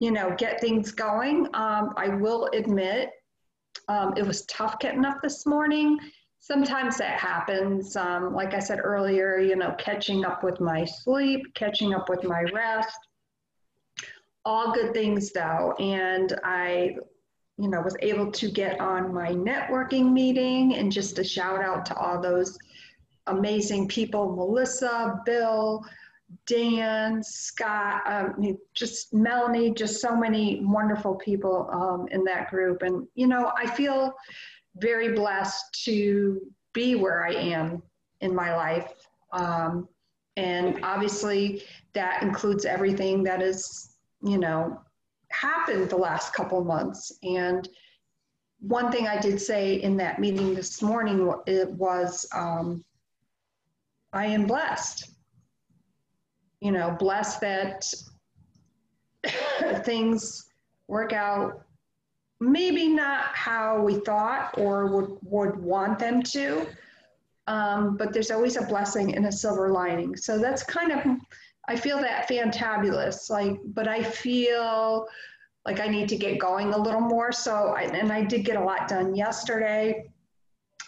you 0.00 0.10
know, 0.10 0.34
get 0.36 0.60
things 0.60 0.92
going? 0.92 1.46
Um, 1.54 1.94
I 1.96 2.08
will 2.08 2.50
admit, 2.52 3.08
um, 3.88 4.12
it 4.18 4.26
was 4.26 4.44
tough 4.44 4.78
getting 4.80 5.06
up 5.06 5.22
this 5.22 5.46
morning. 5.46 5.98
Sometimes 6.40 6.98
that 6.98 7.18
happens. 7.18 7.96
Um, 7.96 8.34
like 8.34 8.52
I 8.52 8.58
said 8.58 8.80
earlier, 8.80 9.38
you 9.38 9.56
know, 9.56 9.74
catching 9.78 10.26
up 10.26 10.44
with 10.44 10.60
my 10.60 10.84
sleep, 10.84 11.40
catching 11.54 11.94
up 11.94 12.10
with 12.10 12.22
my 12.22 12.42
rest. 12.52 12.98
All 14.44 14.72
good 14.72 14.92
things 14.92 15.32
though. 15.32 15.74
And 15.78 16.38
I, 16.44 16.96
you 17.56 17.68
know, 17.68 17.80
was 17.80 17.96
able 18.00 18.30
to 18.32 18.50
get 18.50 18.80
on 18.80 19.14
my 19.14 19.30
networking 19.30 20.12
meeting 20.12 20.74
and 20.74 20.90
just 20.90 21.18
a 21.18 21.24
shout 21.24 21.62
out 21.62 21.86
to 21.86 21.96
all 21.96 22.20
those 22.20 22.58
amazing 23.26 23.88
people 23.88 24.34
Melissa, 24.34 25.20
Bill, 25.24 25.84
Dan, 26.46 27.22
Scott, 27.22 28.02
um, 28.06 28.58
just 28.74 29.14
Melanie, 29.14 29.72
just 29.72 30.00
so 30.00 30.16
many 30.16 30.60
wonderful 30.64 31.14
people 31.14 31.68
um, 31.72 32.08
in 32.10 32.24
that 32.24 32.50
group. 32.50 32.82
And, 32.82 33.06
you 33.14 33.26
know, 33.26 33.52
I 33.56 33.66
feel 33.66 34.14
very 34.76 35.14
blessed 35.14 35.84
to 35.84 36.40
be 36.72 36.96
where 36.96 37.24
I 37.24 37.32
am 37.32 37.82
in 38.20 38.34
my 38.34 38.54
life. 38.54 38.92
Um, 39.32 39.88
and 40.36 40.80
obviously, 40.82 41.62
that 41.92 42.22
includes 42.22 42.64
everything 42.64 43.22
that 43.24 43.40
has, 43.40 43.93
you 44.24 44.38
know, 44.38 44.80
happened 45.30 45.90
the 45.90 45.96
last 45.96 46.32
couple 46.32 46.64
months. 46.64 47.12
And 47.22 47.68
one 48.60 48.90
thing 48.90 49.06
I 49.06 49.18
did 49.18 49.40
say 49.40 49.74
in 49.74 49.96
that 49.98 50.18
meeting 50.18 50.54
this 50.54 50.80
morning 50.80 51.32
it 51.46 51.70
was 51.70 52.26
um, 52.34 52.84
I 54.12 54.26
am 54.26 54.46
blessed. 54.46 55.10
You 56.60 56.72
know, 56.72 56.96
blessed 56.98 57.40
that 57.42 57.84
things 59.84 60.46
work 60.88 61.12
out 61.12 61.64
maybe 62.40 62.88
not 62.88 63.26
how 63.34 63.82
we 63.82 63.96
thought 64.00 64.54
or 64.58 64.86
would, 64.86 65.18
would 65.22 65.56
want 65.56 65.98
them 65.98 66.22
to, 66.22 66.66
um, 67.46 67.96
but 67.96 68.12
there's 68.12 68.30
always 68.30 68.56
a 68.56 68.66
blessing 68.66 69.14
and 69.14 69.26
a 69.26 69.32
silver 69.32 69.70
lining. 69.70 70.16
So 70.16 70.38
that's 70.38 70.62
kind 70.62 70.92
of, 70.92 71.04
I 71.68 71.76
feel 71.76 71.98
that 72.00 72.28
fantabulous. 72.28 73.30
Like, 73.30 73.58
but 73.64 73.88
I 73.88 74.02
feel 74.02 75.06
like 75.66 75.80
I 75.80 75.88
need 75.88 76.08
to 76.10 76.16
get 76.16 76.38
going 76.38 76.74
a 76.74 76.78
little 76.78 77.00
more. 77.00 77.32
So, 77.32 77.74
I, 77.76 77.82
and 77.82 78.12
I 78.12 78.22
did 78.22 78.44
get 78.44 78.56
a 78.56 78.64
lot 78.64 78.88
done 78.88 79.14
yesterday. 79.14 80.10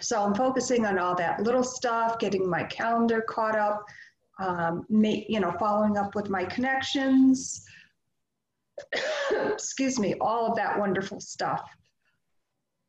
So 0.00 0.22
I'm 0.22 0.34
focusing 0.34 0.84
on 0.84 0.98
all 0.98 1.14
that 1.16 1.42
little 1.42 1.64
stuff, 1.64 2.18
getting 2.18 2.48
my 2.48 2.64
calendar 2.64 3.22
caught 3.22 3.56
up, 3.56 3.84
um, 4.38 4.84
you 4.90 5.40
know, 5.40 5.52
following 5.58 5.96
up 5.96 6.14
with 6.14 6.28
my 6.28 6.44
connections, 6.44 7.64
excuse 9.30 9.98
me, 9.98 10.14
all 10.20 10.50
of 10.50 10.56
that 10.56 10.78
wonderful 10.78 11.20
stuff. 11.20 11.62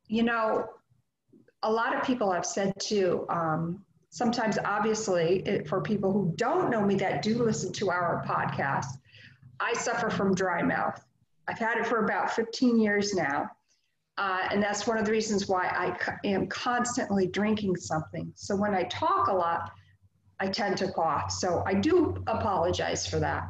You 0.08 0.22
know, 0.22 0.66
a 1.62 1.70
lot 1.70 1.96
of 1.96 2.02
people 2.02 2.30
have 2.30 2.44
said 2.44 2.74
too, 2.78 3.24
um, 3.30 3.84
sometimes 4.10 4.58
obviously 4.64 5.42
it, 5.46 5.68
for 5.68 5.80
people 5.80 6.12
who 6.12 6.32
don't 6.36 6.70
know 6.70 6.80
me 6.80 6.94
that 6.96 7.22
do 7.22 7.42
listen 7.42 7.72
to 7.74 7.90
our 7.90 8.24
podcast, 8.26 8.86
I 9.60 9.72
suffer 9.74 10.10
from 10.10 10.34
dry 10.34 10.62
mouth. 10.62 11.04
I've 11.46 11.58
had 11.58 11.78
it 11.78 11.86
for 11.86 12.04
about 12.04 12.30
15 12.32 12.78
years 12.78 13.14
now. 13.14 13.50
Uh, 14.16 14.48
and 14.50 14.62
that's 14.62 14.86
one 14.86 14.98
of 14.98 15.04
the 15.04 15.12
reasons 15.12 15.48
why 15.48 15.66
I 15.66 16.26
am 16.26 16.48
constantly 16.48 17.28
drinking 17.28 17.76
something. 17.76 18.32
So 18.34 18.56
when 18.56 18.74
I 18.74 18.82
talk 18.84 19.28
a 19.28 19.32
lot, 19.32 19.70
I 20.40 20.48
tend 20.48 20.76
to 20.78 20.90
cough. 20.90 21.30
So 21.30 21.62
I 21.66 21.74
do 21.74 22.22
apologize 22.26 23.06
for 23.06 23.20
that. 23.20 23.48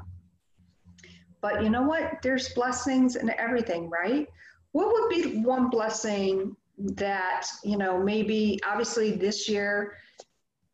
But 1.40 1.62
you 1.62 1.70
know 1.70 1.82
what? 1.82 2.20
There's 2.22 2.52
blessings 2.52 3.16
in 3.16 3.30
everything, 3.38 3.88
right? 3.88 4.26
What 4.72 4.92
would 4.92 5.08
be 5.08 5.40
one 5.40 5.70
blessing 5.70 6.54
that, 6.78 7.46
you 7.64 7.76
know, 7.76 7.98
maybe 7.98 8.58
obviously 8.66 9.12
this 9.12 9.48
year 9.48 9.96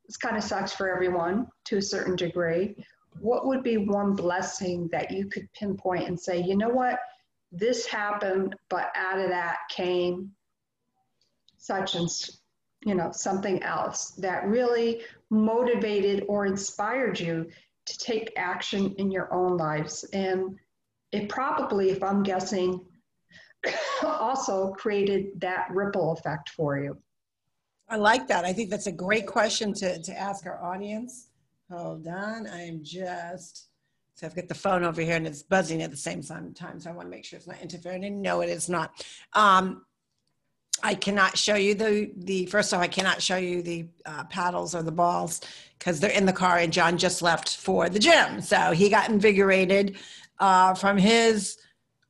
this 0.06 0.16
kind 0.16 0.36
of 0.36 0.44
sucks 0.44 0.72
for 0.72 0.92
everyone 0.92 1.46
to 1.64 1.78
a 1.78 1.82
certain 1.82 2.16
degree. 2.16 2.76
What 3.20 3.46
would 3.46 3.62
be 3.62 3.76
one 3.78 4.14
blessing 4.14 4.88
that 4.92 5.10
you 5.10 5.26
could 5.26 5.52
pinpoint 5.52 6.08
and 6.08 6.18
say, 6.18 6.40
you 6.40 6.56
know 6.56 6.68
what? 6.68 6.98
This 7.52 7.86
happened, 7.86 8.56
but 8.68 8.90
out 8.96 9.20
of 9.20 9.28
that 9.28 9.58
came 9.70 10.32
such 11.56 11.94
and 11.94 12.08
you 12.84 12.94
know 12.94 13.10
something 13.12 13.62
else 13.62 14.10
that 14.18 14.46
really 14.46 15.00
motivated 15.30 16.24
or 16.28 16.44
inspired 16.44 17.18
you 17.18 17.48
to 17.86 17.98
take 17.98 18.32
action 18.36 18.94
in 18.98 19.10
your 19.10 19.32
own 19.32 19.56
lives. 19.56 20.04
And 20.12 20.58
it 21.12 21.28
probably, 21.28 21.90
if 21.90 22.02
I'm 22.02 22.22
guessing, 22.22 22.80
also 24.02 24.72
created 24.72 25.40
that 25.40 25.68
ripple 25.70 26.12
effect 26.12 26.50
for 26.50 26.78
you. 26.78 26.96
I 27.94 27.96
like 27.96 28.26
that. 28.26 28.44
I 28.44 28.52
think 28.52 28.70
that's 28.70 28.88
a 28.88 28.92
great 28.92 29.24
question 29.24 29.72
to, 29.74 30.02
to 30.02 30.18
ask 30.18 30.46
our 30.46 30.60
audience. 30.60 31.28
Hold 31.70 32.08
on. 32.08 32.48
I 32.48 32.62
am 32.62 32.82
just, 32.82 33.68
so 34.16 34.26
I've 34.26 34.34
got 34.34 34.48
the 34.48 34.54
phone 34.54 34.82
over 34.82 35.00
here 35.00 35.14
and 35.14 35.28
it's 35.28 35.44
buzzing 35.44 35.80
at 35.80 35.92
the 35.92 35.96
same 35.96 36.20
time. 36.20 36.80
So 36.80 36.90
I 36.90 36.92
want 36.92 37.06
to 37.06 37.10
make 37.10 37.24
sure 37.24 37.36
it's 37.36 37.46
not 37.46 37.62
interfering. 37.62 38.04
And 38.04 38.20
no, 38.20 38.40
it 38.40 38.48
is 38.48 38.68
not. 38.68 39.06
Um, 39.34 39.86
I 40.82 40.96
cannot 40.96 41.38
show 41.38 41.54
you 41.54 41.76
the 41.76 42.10
the 42.16 42.46
first 42.46 42.74
off. 42.74 42.82
I 42.82 42.88
cannot 42.88 43.22
show 43.22 43.36
you 43.36 43.62
the 43.62 43.86
uh, 44.04 44.24
paddles 44.24 44.74
or 44.74 44.82
the 44.82 44.90
balls 44.90 45.40
because 45.78 46.00
they're 46.00 46.10
in 46.10 46.26
the 46.26 46.32
car, 46.32 46.58
and 46.58 46.72
John 46.72 46.98
just 46.98 47.22
left 47.22 47.56
for 47.56 47.88
the 47.88 48.00
gym, 48.00 48.40
so 48.40 48.72
he 48.72 48.88
got 48.90 49.08
invigorated 49.08 49.96
uh, 50.40 50.74
from 50.74 50.98
his 50.98 51.56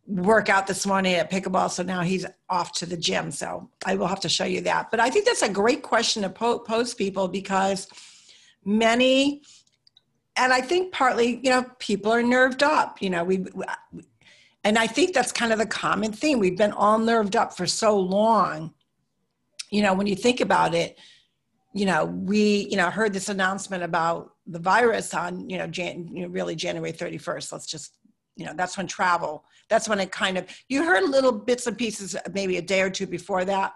workout 0.06 0.66
this 0.66 0.86
morning 0.86 1.14
at 1.14 1.30
pickleball. 1.30 1.70
So 1.70 1.82
now 1.82 2.02
he's 2.02 2.26
off 2.50 2.72
to 2.72 2.86
the 2.86 2.96
gym. 2.96 3.30
So 3.30 3.70
I 3.86 3.94
will 3.94 4.06
have 4.06 4.20
to 4.20 4.28
show 4.28 4.44
you 4.44 4.60
that. 4.62 4.90
But 4.90 5.00
I 5.00 5.10
think 5.10 5.24
that's 5.24 5.42
a 5.42 5.48
great 5.48 5.82
question 5.82 6.22
to 6.22 6.30
po- 6.30 6.58
pose 6.58 6.94
people 6.94 7.28
because 7.28 7.88
many, 8.64 9.42
and 10.36 10.52
I 10.52 10.60
think 10.60 10.92
partly, 10.92 11.40
you 11.42 11.50
know, 11.50 11.64
people 11.78 12.12
are 12.12 12.22
nerved 12.22 12.62
up. 12.62 13.00
You 13.00 13.10
know, 13.10 13.24
we, 13.24 13.46
and 14.62 14.78
I 14.78 14.86
think 14.86 15.14
that's 15.14 15.32
kind 15.32 15.52
of 15.52 15.58
the 15.58 15.66
common 15.66 16.12
theme. 16.12 16.38
We've 16.38 16.56
been 16.56 16.72
all 16.72 16.98
nerved 16.98 17.36
up 17.36 17.56
for 17.56 17.66
so 17.66 17.98
long. 17.98 18.74
You 19.70 19.82
know, 19.82 19.94
when 19.94 20.06
you 20.06 20.16
think 20.16 20.40
about 20.40 20.74
it, 20.74 20.98
you 21.72 21.86
know, 21.86 22.04
we, 22.04 22.68
you 22.70 22.76
know, 22.76 22.90
heard 22.90 23.12
this 23.12 23.28
announcement 23.28 23.82
about 23.82 24.32
the 24.46 24.60
virus 24.60 25.12
on, 25.12 25.48
you 25.50 25.58
know, 25.58 25.66
Jan, 25.66 26.08
you 26.14 26.22
know, 26.22 26.28
really 26.28 26.54
January 26.54 26.92
31st. 26.92 27.52
Let's 27.52 27.66
just, 27.66 27.94
you 28.36 28.44
know, 28.44 28.52
that's 28.54 28.76
when 28.76 28.86
travel, 28.86 29.44
that's 29.68 29.88
when 29.88 30.00
it 30.00 30.10
kind 30.10 30.36
of, 30.36 30.46
you 30.68 30.84
heard 30.84 31.08
little 31.08 31.32
bits 31.32 31.66
and 31.66 31.78
pieces 31.78 32.16
maybe 32.32 32.56
a 32.56 32.62
day 32.62 32.80
or 32.80 32.90
two 32.90 33.06
before 33.06 33.44
that, 33.44 33.72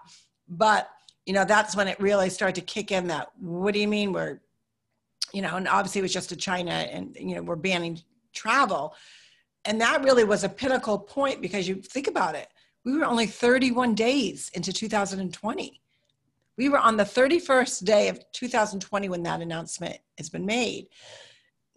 but, 0.47 0.89
you 1.25 1.33
know, 1.33 1.45
that's 1.45 1.75
when 1.75 1.87
it 1.87 1.99
really 1.99 2.29
started 2.29 2.55
to 2.55 2.61
kick 2.61 2.91
in 2.91 3.07
that, 3.07 3.29
what 3.39 3.73
do 3.73 3.79
you 3.79 3.87
mean 3.87 4.11
we're, 4.11 4.41
you 5.33 5.41
know, 5.41 5.55
and 5.55 5.67
obviously 5.67 5.99
it 5.99 6.03
was 6.03 6.13
just 6.13 6.29
to 6.29 6.35
China 6.35 6.71
and, 6.71 7.15
you 7.19 7.35
know, 7.35 7.41
we're 7.41 7.55
banning 7.55 7.99
travel. 8.33 8.95
And 9.65 9.79
that 9.81 10.03
really 10.03 10.23
was 10.23 10.43
a 10.43 10.49
pinnacle 10.49 10.97
point 10.97 11.41
because 11.41 11.67
you 11.67 11.75
think 11.75 12.07
about 12.07 12.35
it 12.35 12.47
we 12.85 12.97
were 12.97 13.05
only 13.05 13.27
31 13.27 13.93
days 13.93 14.49
into 14.53 14.71
2020 14.71 15.81
we 16.57 16.69
were 16.69 16.77
on 16.77 16.97
the 16.97 17.03
31st 17.03 17.85
day 17.85 18.09
of 18.09 18.19
2020 18.33 19.07
when 19.07 19.23
that 19.23 19.39
announcement 19.39 19.97
has 20.17 20.29
been 20.29 20.45
made. 20.45 20.87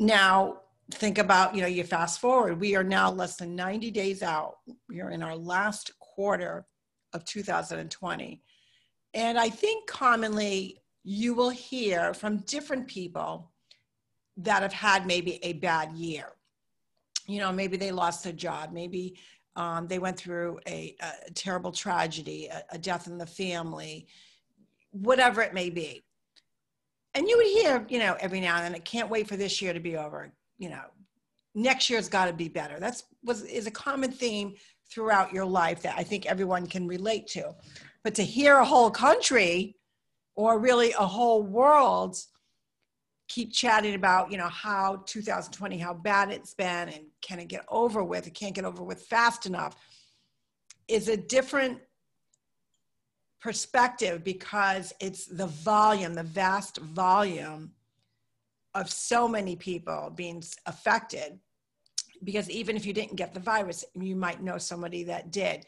Now 0.00 0.61
think 0.94 1.18
about 1.18 1.54
you 1.54 1.60
know 1.60 1.66
you 1.66 1.84
fast 1.84 2.20
forward 2.20 2.60
we 2.60 2.76
are 2.76 2.84
now 2.84 3.10
less 3.10 3.36
than 3.36 3.56
90 3.56 3.90
days 3.90 4.22
out 4.22 4.56
we 4.88 5.00
are 5.00 5.10
in 5.10 5.22
our 5.22 5.36
last 5.36 5.92
quarter 5.98 6.66
of 7.12 7.24
2020 7.24 8.42
and 9.14 9.38
i 9.38 9.48
think 9.48 9.86
commonly 9.86 10.78
you 11.04 11.34
will 11.34 11.50
hear 11.50 12.14
from 12.14 12.38
different 12.38 12.86
people 12.86 13.50
that 14.36 14.62
have 14.62 14.72
had 14.72 15.06
maybe 15.06 15.38
a 15.44 15.54
bad 15.54 15.92
year 15.92 16.26
you 17.26 17.38
know, 17.38 17.52
maybe 17.52 17.76
they 17.76 17.92
lost 17.92 18.24
their 18.24 18.32
job, 18.32 18.72
maybe 18.72 19.16
um, 19.56 19.86
they 19.86 19.98
went 19.98 20.16
through 20.16 20.58
a, 20.66 20.96
a 21.00 21.30
terrible 21.32 21.72
tragedy, 21.72 22.46
a, 22.46 22.64
a, 22.70 22.78
death 22.78 23.06
in 23.06 23.18
the 23.18 23.26
family, 23.26 24.06
whatever 24.90 25.42
it 25.42 25.52
may 25.52 25.68
be. 25.68 26.02
and 27.14 27.28
you 27.28 27.36
would 27.36 27.46
hear, 27.46 27.86
you 27.88 27.98
know, 27.98 28.16
every 28.18 28.40
now 28.40 28.56
and 28.56 28.64
then, 28.64 28.74
I 28.74 28.78
can't 28.78 29.10
wait 29.10 29.28
for 29.28 29.36
this 29.36 29.60
year 29.60 29.72
to 29.72 29.80
be 29.80 29.96
over. 29.96 30.32
You 30.62 30.70
know, 30.70 30.84
next 31.56 31.90
year's 31.90 32.08
got 32.08 32.26
to 32.26 32.32
be 32.32 32.48
better. 32.48 32.78
That's 32.78 33.02
was 33.24 33.42
is 33.42 33.66
a 33.66 33.70
common 33.72 34.12
theme 34.12 34.54
throughout 34.88 35.32
your 35.32 35.44
life 35.44 35.82
that 35.82 35.96
I 35.98 36.04
think 36.04 36.24
everyone 36.24 36.68
can 36.68 36.86
relate 36.86 37.26
to. 37.28 37.52
But 38.04 38.14
to 38.14 38.22
hear 38.22 38.58
a 38.58 38.64
whole 38.64 38.88
country 38.88 39.74
or 40.36 40.60
really 40.60 40.92
a 40.92 41.04
whole 41.04 41.42
world 41.42 42.16
keep 43.26 43.52
chatting 43.52 43.96
about, 43.96 44.30
you 44.30 44.38
know, 44.38 44.48
how 44.48 45.02
2020, 45.06 45.78
how 45.78 45.94
bad 45.94 46.30
it's 46.30 46.54
been 46.54 46.88
and 46.90 47.06
can 47.22 47.40
it 47.40 47.48
get 47.48 47.64
over 47.68 48.04
with? 48.04 48.28
It 48.28 48.34
can't 48.34 48.54
get 48.54 48.64
over 48.64 48.84
with 48.84 49.02
fast 49.06 49.44
enough 49.44 49.74
is 50.86 51.08
a 51.08 51.16
different 51.16 51.80
perspective 53.40 54.22
because 54.22 54.92
it's 55.00 55.26
the 55.26 55.48
volume, 55.48 56.14
the 56.14 56.22
vast 56.22 56.78
volume 56.78 57.72
of 58.74 58.90
so 58.90 59.28
many 59.28 59.56
people 59.56 60.12
being 60.14 60.42
affected. 60.66 61.38
Because 62.24 62.48
even 62.50 62.76
if 62.76 62.86
you 62.86 62.92
didn't 62.92 63.16
get 63.16 63.34
the 63.34 63.40
virus, 63.40 63.84
you 63.94 64.16
might 64.16 64.42
know 64.42 64.58
somebody 64.58 65.04
that 65.04 65.30
did. 65.32 65.66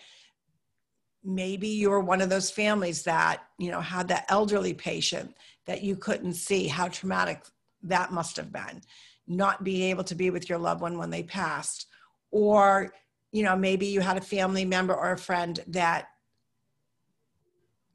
Maybe 1.24 1.68
you're 1.68 2.00
one 2.00 2.20
of 2.20 2.30
those 2.30 2.50
families 2.50 3.02
that, 3.04 3.42
you 3.58 3.70
know, 3.70 3.80
had 3.80 4.08
that 4.08 4.26
elderly 4.28 4.74
patient 4.74 5.34
that 5.66 5.82
you 5.82 5.96
couldn't 5.96 6.34
see. 6.34 6.68
How 6.68 6.88
traumatic 6.88 7.44
that 7.82 8.12
must 8.12 8.36
have 8.36 8.52
been. 8.52 8.82
Not 9.26 9.64
being 9.64 9.90
able 9.90 10.04
to 10.04 10.14
be 10.14 10.30
with 10.30 10.48
your 10.48 10.58
loved 10.58 10.80
one 10.80 10.98
when 10.98 11.10
they 11.10 11.22
passed. 11.22 11.86
Or, 12.30 12.92
you 13.32 13.42
know, 13.42 13.56
maybe 13.56 13.86
you 13.86 14.00
had 14.00 14.16
a 14.16 14.22
family 14.22 14.64
member 14.64 14.94
or 14.94 15.12
a 15.12 15.18
friend 15.18 15.58
that 15.68 16.08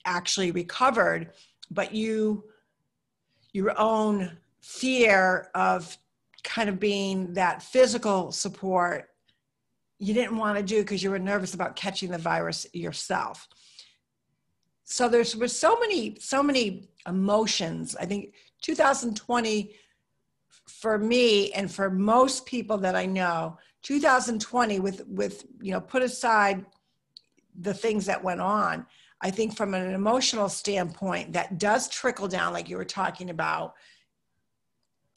actually 0.05 0.51
recovered, 0.51 1.31
but 1.71 1.93
you, 1.93 2.43
your 3.53 3.79
own 3.79 4.37
fear 4.69 5.49
of 5.55 5.97
kind 6.43 6.69
of 6.69 6.79
being 6.79 7.33
that 7.33 7.63
physical 7.63 8.31
support 8.31 9.09
you 9.97 10.13
didn't 10.13 10.37
want 10.37 10.57
to 10.57 10.63
do 10.63 10.81
because 10.81 11.01
you 11.03 11.09
were 11.09 11.19
nervous 11.19 11.55
about 11.55 11.75
catching 11.75 12.09
the 12.09 12.17
virus 12.17 12.65
yourself. 12.71 13.49
So 14.85 15.09
there's 15.09 15.35
was 15.35 15.57
so 15.57 15.77
many 15.79 16.17
so 16.19 16.43
many 16.43 16.89
emotions. 17.07 17.95
I 17.99 18.05
think 18.05 18.33
2020 18.61 19.75
for 20.67 20.99
me 20.99 21.51
and 21.53 21.69
for 21.71 21.89
most 21.89 22.45
people 22.45 22.77
that 22.77 22.95
i 22.95 23.03
know 23.03 23.57
2020 23.81 24.79
with 24.79 25.03
with 25.07 25.45
you 25.61 25.71
know 25.71 25.81
put 25.81 26.03
aside 26.03 26.63
the 27.59 27.73
things 27.73 28.05
that 28.05 28.23
went 28.23 28.39
on 28.39 28.85
I 29.21 29.31
think 29.31 29.55
from 29.55 29.73
an 29.73 29.93
emotional 29.93 30.47
standpoint, 30.47 31.33
that 31.33 31.57
does 31.57 31.89
trickle 31.89 32.27
down, 32.27 32.53
like 32.53 32.69
you 32.69 32.77
were 32.77 32.85
talking 32.85 33.29
about, 33.29 33.73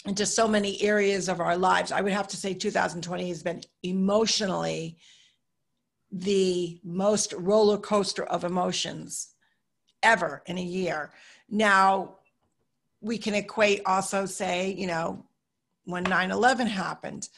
into 0.05 0.27
so 0.27 0.49
many 0.49 0.81
areas 0.83 1.29
of 1.29 1.41
our 1.41 1.57
lives. 1.57 1.93
I 1.93 2.01
would 2.01 2.13
have 2.13 2.29
to 2.29 2.37
say 2.37 2.55
2020 2.55 3.29
has 3.29 3.43
been 3.43 3.63
emotionally 3.83 4.99
the 6.11 6.81
most 6.85 7.33
roller 7.35 7.79
coaster 7.79 8.25
of 8.25 8.45
emotions 8.45 9.29
ever 10.03 10.43
in 10.47 10.59
a 10.59 10.63
year. 10.63 11.13
Now, 11.49 12.17
we 13.01 13.19
can 13.19 13.35
equate 13.35 13.83
also, 13.87 14.27
say, 14.27 14.73
you 14.73 14.87
know, 14.87 15.25
when 15.85 16.05
9 16.05 16.31
11 16.31 16.67
happened. 16.67 17.29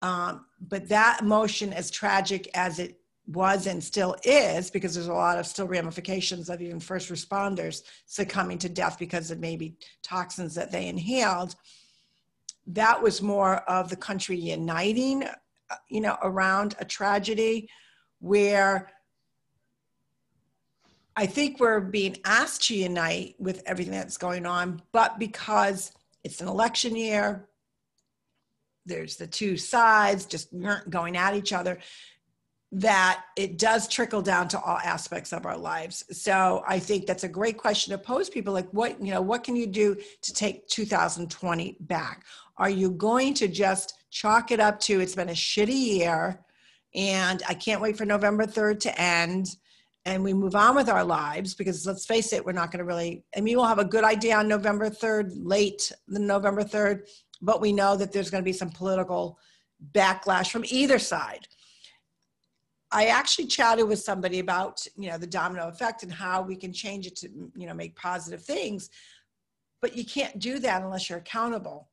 Um, 0.00 0.46
but 0.60 0.88
that 0.88 1.20
emotion, 1.20 1.72
as 1.72 1.90
tragic 1.90 2.50
as 2.54 2.78
it 2.78 2.98
was 3.26 3.66
and 3.66 3.82
still 3.82 4.16
is 4.24 4.70
because 4.70 4.94
there's 4.94 5.06
a 5.06 5.12
lot 5.12 5.38
of 5.38 5.46
still 5.46 5.68
ramifications 5.68 6.50
of 6.50 6.60
even 6.60 6.80
first 6.80 7.10
responders 7.10 7.82
succumbing 8.06 8.58
to 8.58 8.68
death 8.68 8.98
because 8.98 9.30
of 9.30 9.38
maybe 9.38 9.76
toxins 10.02 10.56
that 10.56 10.72
they 10.72 10.88
inhaled 10.88 11.54
that 12.66 13.02
was 13.02 13.22
more 13.22 13.56
of 13.68 13.88
the 13.88 13.96
country 13.96 14.36
uniting 14.36 15.24
uh, 15.24 15.74
you 15.88 16.00
know 16.00 16.16
around 16.22 16.74
a 16.78 16.84
tragedy 16.84 17.68
where 18.20 18.90
i 21.16 21.26
think 21.26 21.58
we're 21.58 21.80
being 21.80 22.16
asked 22.24 22.66
to 22.68 22.76
unite 22.76 23.34
with 23.38 23.62
everything 23.66 23.92
that's 23.92 24.16
going 24.16 24.46
on 24.46 24.80
but 24.92 25.18
because 25.18 25.92
it's 26.24 26.40
an 26.40 26.48
election 26.48 26.94
year 26.94 27.48
there's 28.86 29.16
the 29.16 29.26
two 29.26 29.56
sides 29.56 30.26
just 30.26 30.48
going 30.88 31.16
at 31.16 31.34
each 31.34 31.52
other 31.52 31.78
that 32.74 33.24
it 33.36 33.58
does 33.58 33.86
trickle 33.86 34.22
down 34.22 34.48
to 34.48 34.58
all 34.58 34.78
aspects 34.78 35.34
of 35.34 35.44
our 35.44 35.58
lives. 35.58 36.04
So 36.10 36.64
I 36.66 36.78
think 36.78 37.06
that's 37.06 37.22
a 37.22 37.28
great 37.28 37.58
question 37.58 37.92
to 37.92 37.98
pose 37.98 38.30
people 38.30 38.54
like 38.54 38.68
what, 38.70 38.98
you 39.04 39.12
know, 39.12 39.20
what 39.20 39.44
can 39.44 39.56
you 39.56 39.66
do 39.66 39.94
to 40.22 40.32
take 40.32 40.66
2020 40.68 41.76
back? 41.80 42.24
Are 42.56 42.70
you 42.70 42.90
going 42.90 43.34
to 43.34 43.48
just 43.48 44.02
chalk 44.10 44.50
it 44.50 44.58
up 44.58 44.80
to 44.80 45.00
it's 45.00 45.14
been 45.14 45.28
a 45.28 45.32
shitty 45.32 45.98
year 45.98 46.40
and 46.94 47.42
I 47.46 47.52
can't 47.54 47.82
wait 47.82 47.98
for 47.98 48.06
November 48.06 48.46
3rd 48.46 48.80
to 48.80 49.00
end 49.00 49.48
and 50.06 50.24
we 50.24 50.32
move 50.32 50.54
on 50.54 50.74
with 50.74 50.88
our 50.88 51.04
lives 51.04 51.54
because 51.54 51.86
let's 51.86 52.06
face 52.06 52.32
it, 52.32 52.44
we're 52.44 52.52
not 52.52 52.70
going 52.70 52.78
to 52.78 52.84
really, 52.84 53.22
I 53.36 53.42
mean, 53.42 53.56
we'll 53.56 53.66
have 53.66 53.78
a 53.80 53.84
good 53.84 54.04
idea 54.04 54.36
on 54.36 54.48
November 54.48 54.88
3rd, 54.88 55.32
late 55.36 55.92
the 56.08 56.18
November 56.18 56.64
3rd, 56.64 57.02
but 57.42 57.60
we 57.60 57.72
know 57.72 57.98
that 57.98 58.12
there's 58.12 58.30
going 58.30 58.42
to 58.42 58.48
be 58.48 58.52
some 58.54 58.70
political 58.70 59.38
backlash 59.92 60.50
from 60.50 60.64
either 60.68 60.98
side. 60.98 61.46
I 62.92 63.06
actually 63.06 63.46
chatted 63.46 63.88
with 63.88 64.00
somebody 64.00 64.38
about, 64.38 64.86
you 64.96 65.10
know, 65.10 65.16
the 65.16 65.26
domino 65.26 65.68
effect 65.68 66.02
and 66.02 66.12
how 66.12 66.42
we 66.42 66.56
can 66.56 66.72
change 66.72 67.06
it 67.06 67.16
to, 67.16 67.28
you 67.56 67.66
know, 67.66 67.74
make 67.74 67.96
positive 67.96 68.42
things. 68.42 68.90
But 69.80 69.96
you 69.96 70.04
can't 70.04 70.38
do 70.38 70.58
that 70.58 70.82
unless 70.82 71.08
you're 71.08 71.18
accountable. 71.18 71.88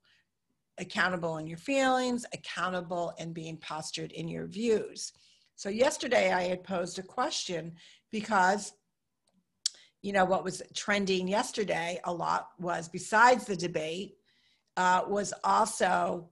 Accountable 0.78 1.38
in 1.38 1.48
your 1.48 1.58
feelings, 1.58 2.26
accountable 2.34 3.14
and 3.18 3.34
being 3.34 3.58
postured 3.58 4.12
in 4.12 4.28
your 4.28 4.46
views. 4.46 5.14
So 5.56 5.70
yesterday 5.70 6.32
I 6.32 6.44
had 6.44 6.64
posed 6.64 7.00
a 7.00 7.04
question 7.04 7.74
because 8.12 8.74
you 10.02 10.14
know 10.14 10.24
what 10.24 10.46
was 10.46 10.62
trending 10.74 11.28
yesterday 11.28 12.00
a 12.06 12.14
lot 12.14 12.52
was 12.58 12.88
besides 12.88 13.44
the 13.46 13.58
debate 13.58 14.16
uh, 14.78 15.02
was 15.06 15.34
also 15.44 16.30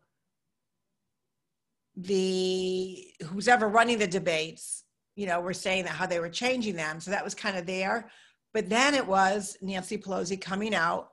the 1.98 3.12
who's 3.26 3.48
ever 3.48 3.68
running 3.68 3.98
the 3.98 4.08
debates, 4.08 4.84
you 5.16 5.26
know, 5.26 5.42
were 5.42 5.54
saying 5.54 5.84
that 5.86 5.92
how 5.92 6.06
they 6.06 6.20
were 6.20 6.30
changing 6.30 6.76
them. 6.76 7.00
So 7.00 7.10
that 7.12 7.24
was 7.24 7.34
kind 7.34 7.58
of 7.58 7.66
there. 7.66 8.10
But 8.54 8.70
then 8.70 8.94
it 8.94 9.06
was 9.06 9.58
Nancy 9.62 9.98
Pelosi 9.98 10.40
coming 10.40 10.76
out, 10.76 11.10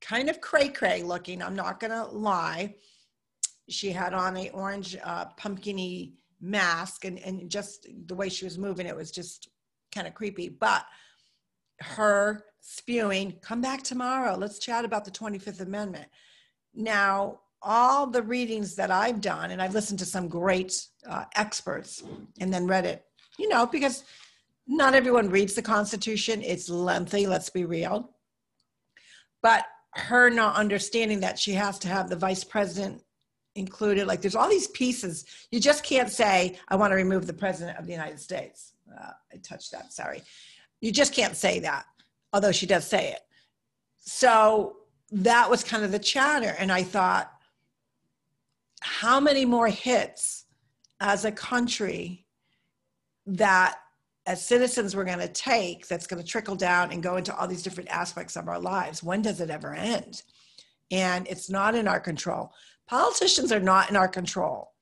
kind 0.00 0.30
of 0.30 0.40
cray 0.40 0.68
cray 0.68 1.02
looking. 1.02 1.42
I'm 1.42 1.54
not 1.54 1.80
going 1.80 1.90
to 1.90 2.06
lie. 2.06 2.74
She 3.68 3.90
had 3.90 4.14
on 4.14 4.36
a 4.38 4.48
orange 4.50 4.96
uh, 5.04 5.26
pumpkiny 5.36 6.14
mask, 6.40 7.04
and 7.04 7.18
and 7.18 7.50
just 7.50 7.86
the 8.06 8.14
way 8.14 8.30
she 8.30 8.46
was 8.46 8.58
moving, 8.58 8.86
it 8.86 8.96
was 8.96 9.10
just 9.10 9.50
kind 9.94 10.06
of 10.06 10.14
creepy. 10.14 10.48
But 10.48 10.86
her 11.80 12.44
spewing, 12.60 13.38
"Come 13.42 13.60
back 13.60 13.82
tomorrow. 13.82 14.34
Let's 14.34 14.58
chat 14.58 14.86
about 14.86 15.04
the 15.04 15.10
25th 15.10 15.60
Amendment." 15.60 16.08
Now 16.74 17.40
all 17.62 18.06
the 18.06 18.22
readings 18.22 18.74
that 18.76 18.90
I've 18.90 19.20
done, 19.20 19.50
and 19.50 19.60
I've 19.60 19.74
listened 19.74 19.98
to 20.00 20.06
some 20.06 20.28
great 20.28 20.86
uh, 21.08 21.24
experts 21.36 22.02
and 22.40 22.52
then 22.52 22.66
read 22.66 22.84
it, 22.84 23.04
you 23.38 23.48
know, 23.48 23.66
because 23.66 24.04
not 24.66 24.94
everyone 24.94 25.30
reads 25.30 25.54
the 25.54 25.62
Constitution. 25.62 26.42
It's 26.42 26.68
lengthy, 26.68 27.26
let's 27.26 27.50
be 27.50 27.64
real. 27.64 28.10
But 29.42 29.64
her 29.94 30.30
not 30.30 30.56
understanding 30.56 31.20
that 31.20 31.38
she 31.38 31.52
has 31.52 31.78
to 31.80 31.88
have 31.88 32.08
the 32.08 32.16
vice 32.16 32.44
president 32.44 33.02
included, 33.54 34.06
like 34.06 34.20
there's 34.20 34.36
all 34.36 34.48
these 34.48 34.68
pieces. 34.68 35.24
You 35.50 35.58
just 35.58 35.82
can't 35.84 36.10
say, 36.10 36.58
I 36.68 36.76
want 36.76 36.92
to 36.92 36.96
remove 36.96 37.26
the 37.26 37.32
president 37.32 37.78
of 37.78 37.86
the 37.86 37.92
United 37.92 38.20
States. 38.20 38.74
Uh, 38.88 39.10
I 39.32 39.36
touched 39.38 39.72
that, 39.72 39.92
sorry. 39.92 40.22
You 40.80 40.92
just 40.92 41.14
can't 41.14 41.34
say 41.34 41.58
that, 41.60 41.86
although 42.32 42.52
she 42.52 42.66
does 42.66 42.86
say 42.86 43.12
it. 43.12 43.20
So 43.98 44.76
that 45.10 45.50
was 45.50 45.64
kind 45.64 45.84
of 45.84 45.92
the 45.92 45.98
chatter. 45.98 46.54
And 46.58 46.70
I 46.70 46.82
thought, 46.82 47.32
how 48.80 49.20
many 49.20 49.44
more 49.44 49.68
hits 49.68 50.46
as 51.00 51.24
a 51.24 51.32
country 51.32 52.26
that 53.26 53.76
as 54.26 54.44
citizens 54.44 54.94
we're 54.94 55.04
going 55.04 55.18
to 55.18 55.28
take 55.28 55.86
that's 55.86 56.06
going 56.06 56.22
to 56.22 56.28
trickle 56.28 56.56
down 56.56 56.92
and 56.92 57.02
go 57.02 57.16
into 57.16 57.34
all 57.34 57.48
these 57.48 57.62
different 57.62 57.88
aspects 57.90 58.36
of 58.36 58.48
our 58.48 58.58
lives? 58.58 59.02
When 59.02 59.22
does 59.22 59.40
it 59.40 59.50
ever 59.50 59.74
end? 59.74 60.22
And 60.90 61.26
it's 61.28 61.50
not 61.50 61.74
in 61.74 61.88
our 61.88 62.00
control. 62.00 62.52
Politicians 62.86 63.52
are 63.52 63.60
not 63.60 63.90
in 63.90 63.96
our 63.96 64.08
control. 64.08 64.72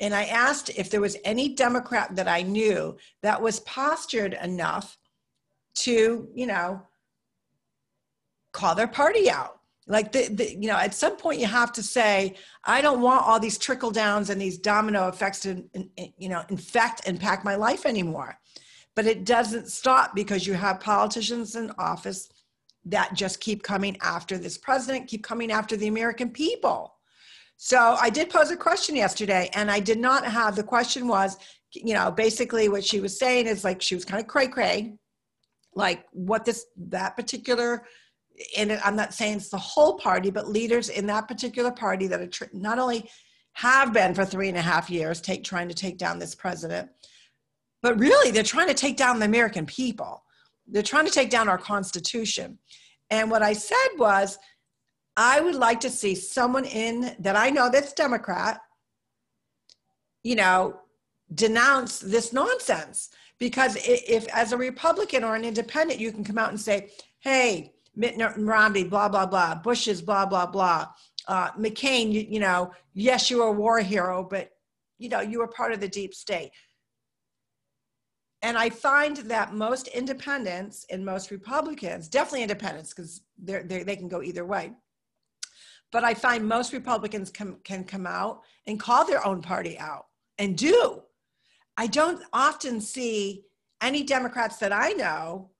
And 0.00 0.14
i 0.14 0.24
asked 0.24 0.70
if 0.70 0.90
there 0.90 1.00
was 1.00 1.16
any 1.24 1.48
democrat 1.48 2.14
that 2.14 2.28
i 2.28 2.42
knew 2.42 2.96
that 3.22 3.42
was 3.42 3.60
postured 3.60 4.38
enough 4.42 4.96
to 5.74 6.28
you 6.34 6.46
know 6.46 6.82
call 8.52 8.74
their 8.74 8.88
party 8.88 9.30
out 9.30 9.57
like 9.88 10.12
the, 10.12 10.28
the, 10.28 10.52
you 10.52 10.68
know 10.68 10.76
at 10.76 10.94
some 10.94 11.16
point 11.16 11.40
you 11.40 11.46
have 11.46 11.72
to 11.72 11.82
say 11.82 12.36
i 12.64 12.80
don't 12.80 13.00
want 13.00 13.26
all 13.26 13.40
these 13.40 13.58
trickle 13.58 13.90
downs 13.90 14.30
and 14.30 14.40
these 14.40 14.58
domino 14.58 15.08
effects 15.08 15.40
to 15.40 15.64
you 16.18 16.28
know 16.28 16.42
infect 16.50 17.08
and 17.08 17.18
pack 17.18 17.44
my 17.44 17.54
life 17.54 17.86
anymore 17.86 18.38
but 18.94 19.06
it 19.06 19.24
doesn't 19.24 19.68
stop 19.68 20.14
because 20.14 20.46
you 20.46 20.54
have 20.54 20.80
politicians 20.80 21.54
in 21.54 21.70
office 21.78 22.28
that 22.84 23.14
just 23.14 23.38
keep 23.38 23.62
coming 23.62 23.96
after 24.02 24.38
this 24.38 24.58
president, 24.58 25.08
keep 25.08 25.22
coming 25.22 25.52
after 25.52 25.76
the 25.76 25.88
American 25.88 26.30
people. 26.30 26.94
So 27.56 27.96
I 28.00 28.10
did 28.10 28.30
pose 28.30 28.50
a 28.50 28.56
question 28.56 28.96
yesterday, 28.96 29.50
and 29.54 29.70
I 29.70 29.80
did 29.80 29.98
not 29.98 30.24
have 30.24 30.56
the 30.56 30.62
question 30.62 31.06
was, 31.06 31.36
you 31.72 31.94
know, 31.94 32.10
basically 32.10 32.68
what 32.68 32.84
she 32.84 33.00
was 33.00 33.18
saying 33.18 33.46
is 33.46 33.62
like 33.62 33.82
she 33.82 33.94
was 33.94 34.04
kind 34.04 34.20
of 34.20 34.26
cray 34.26 34.48
cray, 34.48 34.94
like 35.74 36.06
what 36.12 36.44
this 36.44 36.66
that 36.76 37.14
particular 37.14 37.84
and 38.56 38.72
I'm 38.84 38.96
not 38.96 39.14
saying 39.14 39.38
it's 39.38 39.48
the 39.50 39.58
whole 39.58 39.98
party, 39.98 40.30
but 40.30 40.48
leaders 40.48 40.88
in 40.88 41.06
that 41.06 41.28
particular 41.28 41.70
party 41.70 42.06
that 42.06 42.20
are 42.20 42.26
tr- 42.26 42.44
not 42.52 42.78
only 42.78 43.10
have 43.52 43.92
been 43.92 44.14
for 44.14 44.24
three 44.24 44.48
and 44.48 44.56
a 44.56 44.62
half 44.62 44.88
years 44.88 45.20
take 45.20 45.42
trying 45.42 45.68
to 45.68 45.74
take 45.74 45.98
down 45.98 46.18
this 46.18 46.34
president, 46.34 46.88
but 47.82 47.98
really 47.98 48.30
they're 48.30 48.42
trying 48.42 48.68
to 48.68 48.74
take 48.74 48.96
down 48.96 49.18
the 49.18 49.24
American 49.24 49.66
people. 49.66 50.22
They're 50.66 50.82
trying 50.82 51.06
to 51.06 51.10
take 51.10 51.30
down 51.30 51.48
our 51.48 51.58
Constitution. 51.58 52.58
And 53.10 53.30
what 53.30 53.42
I 53.42 53.52
said 53.54 53.88
was, 53.96 54.38
I 55.16 55.40
would 55.40 55.56
like 55.56 55.80
to 55.80 55.90
see 55.90 56.14
someone 56.14 56.64
in 56.64 57.16
that 57.18 57.34
I 57.34 57.50
know 57.50 57.70
that's 57.70 57.92
Democrat, 57.92 58.60
you 60.22 60.36
know, 60.36 60.80
denounce 61.34 61.98
this 61.98 62.32
nonsense. 62.32 63.10
Because 63.38 63.76
if, 63.80 64.28
as 64.28 64.52
a 64.52 64.56
Republican 64.56 65.24
or 65.24 65.36
an 65.36 65.44
independent, 65.44 66.00
you 66.00 66.12
can 66.12 66.24
come 66.24 66.38
out 66.38 66.50
and 66.50 66.60
say, 66.60 66.90
hey, 67.20 67.72
Mitt 67.98 68.14
Romney, 68.36 68.84
blah, 68.84 69.08
blah, 69.08 69.26
blah, 69.26 69.56
Bush's, 69.56 70.00
blah, 70.00 70.24
blah, 70.24 70.46
blah, 70.46 70.86
uh, 71.26 71.50
McCain, 71.58 72.12
you, 72.12 72.20
you 72.20 72.38
know, 72.38 72.70
yes, 72.94 73.28
you 73.28 73.38
were 73.38 73.48
a 73.48 73.52
war 73.52 73.80
hero, 73.80 74.22
but, 74.22 74.50
you 74.98 75.08
know, 75.08 75.20
you 75.20 75.40
were 75.40 75.48
part 75.48 75.72
of 75.72 75.80
the 75.80 75.88
deep 75.88 76.14
state. 76.14 76.52
And 78.40 78.56
I 78.56 78.70
find 78.70 79.16
that 79.16 79.52
most 79.52 79.88
independents 79.88 80.86
and 80.90 81.04
most 81.04 81.32
Republicans, 81.32 82.08
definitely 82.08 82.42
independents, 82.42 82.94
because 82.94 83.22
they're, 83.36 83.64
they 83.64 83.96
can 83.96 84.08
go 84.08 84.22
either 84.22 84.44
way, 84.44 84.72
but 85.90 86.04
I 86.04 86.14
find 86.14 86.46
most 86.46 86.72
Republicans 86.72 87.30
can, 87.30 87.56
can 87.64 87.82
come 87.82 88.06
out 88.06 88.42
and 88.68 88.78
call 88.78 89.04
their 89.04 89.26
own 89.26 89.42
party 89.42 89.76
out 89.76 90.06
and 90.38 90.56
do. 90.56 91.02
I 91.76 91.88
don't 91.88 92.22
often 92.32 92.80
see 92.80 93.42
any 93.82 94.04
Democrats 94.04 94.58
that 94.58 94.72
I 94.72 94.90
know 94.90 95.50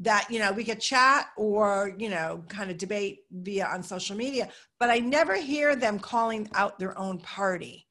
that, 0.00 0.30
you 0.30 0.38
know, 0.38 0.52
we 0.52 0.64
could 0.64 0.80
chat 0.80 1.28
or, 1.36 1.94
you 1.98 2.08
know, 2.08 2.42
kind 2.48 2.70
of 2.70 2.78
debate 2.78 3.24
via 3.32 3.66
on 3.66 3.82
social 3.82 4.16
media, 4.16 4.48
but 4.78 4.90
I 4.90 4.98
never 4.98 5.34
hear 5.34 5.74
them 5.74 5.98
calling 5.98 6.48
out 6.54 6.78
their 6.78 6.96
own 6.96 7.18
party. 7.18 7.86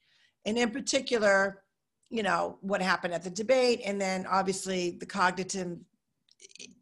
And 0.45 0.57
in 0.57 0.71
particular, 0.71 1.63
you 2.09 2.23
know, 2.23 2.57
what 2.61 2.81
happened 2.81 3.13
at 3.13 3.23
the 3.23 3.29
debate, 3.29 3.81
and 3.85 3.99
then 3.99 4.25
obviously 4.27 4.91
the 4.91 5.05
cognitive 5.05 5.77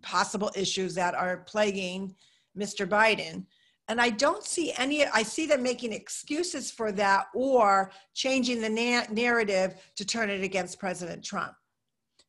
possible 0.04 0.52
issues 0.56 0.94
that 0.96 1.16
are 1.16 1.38
plaguing 1.38 2.16
Mr. 2.58 2.88
Biden. 2.88 3.46
And 3.88 4.00
I 4.02 4.10
don't 4.10 4.44
see 4.44 4.74
any, 4.78 5.06
I 5.06 5.24
see 5.24 5.46
them 5.46 5.64
making 5.64 5.94
excuses 5.94 6.72
for 6.72 6.92
that 6.94 7.28
or 7.34 7.92
changing 8.14 8.62
the 8.62 8.70
na- 8.70 9.12
narrative 9.12 9.76
to 9.96 10.06
turn 10.06 10.30
it 10.30 10.44
against 10.44 10.80
President 10.80 11.24
Trump. 11.24 11.54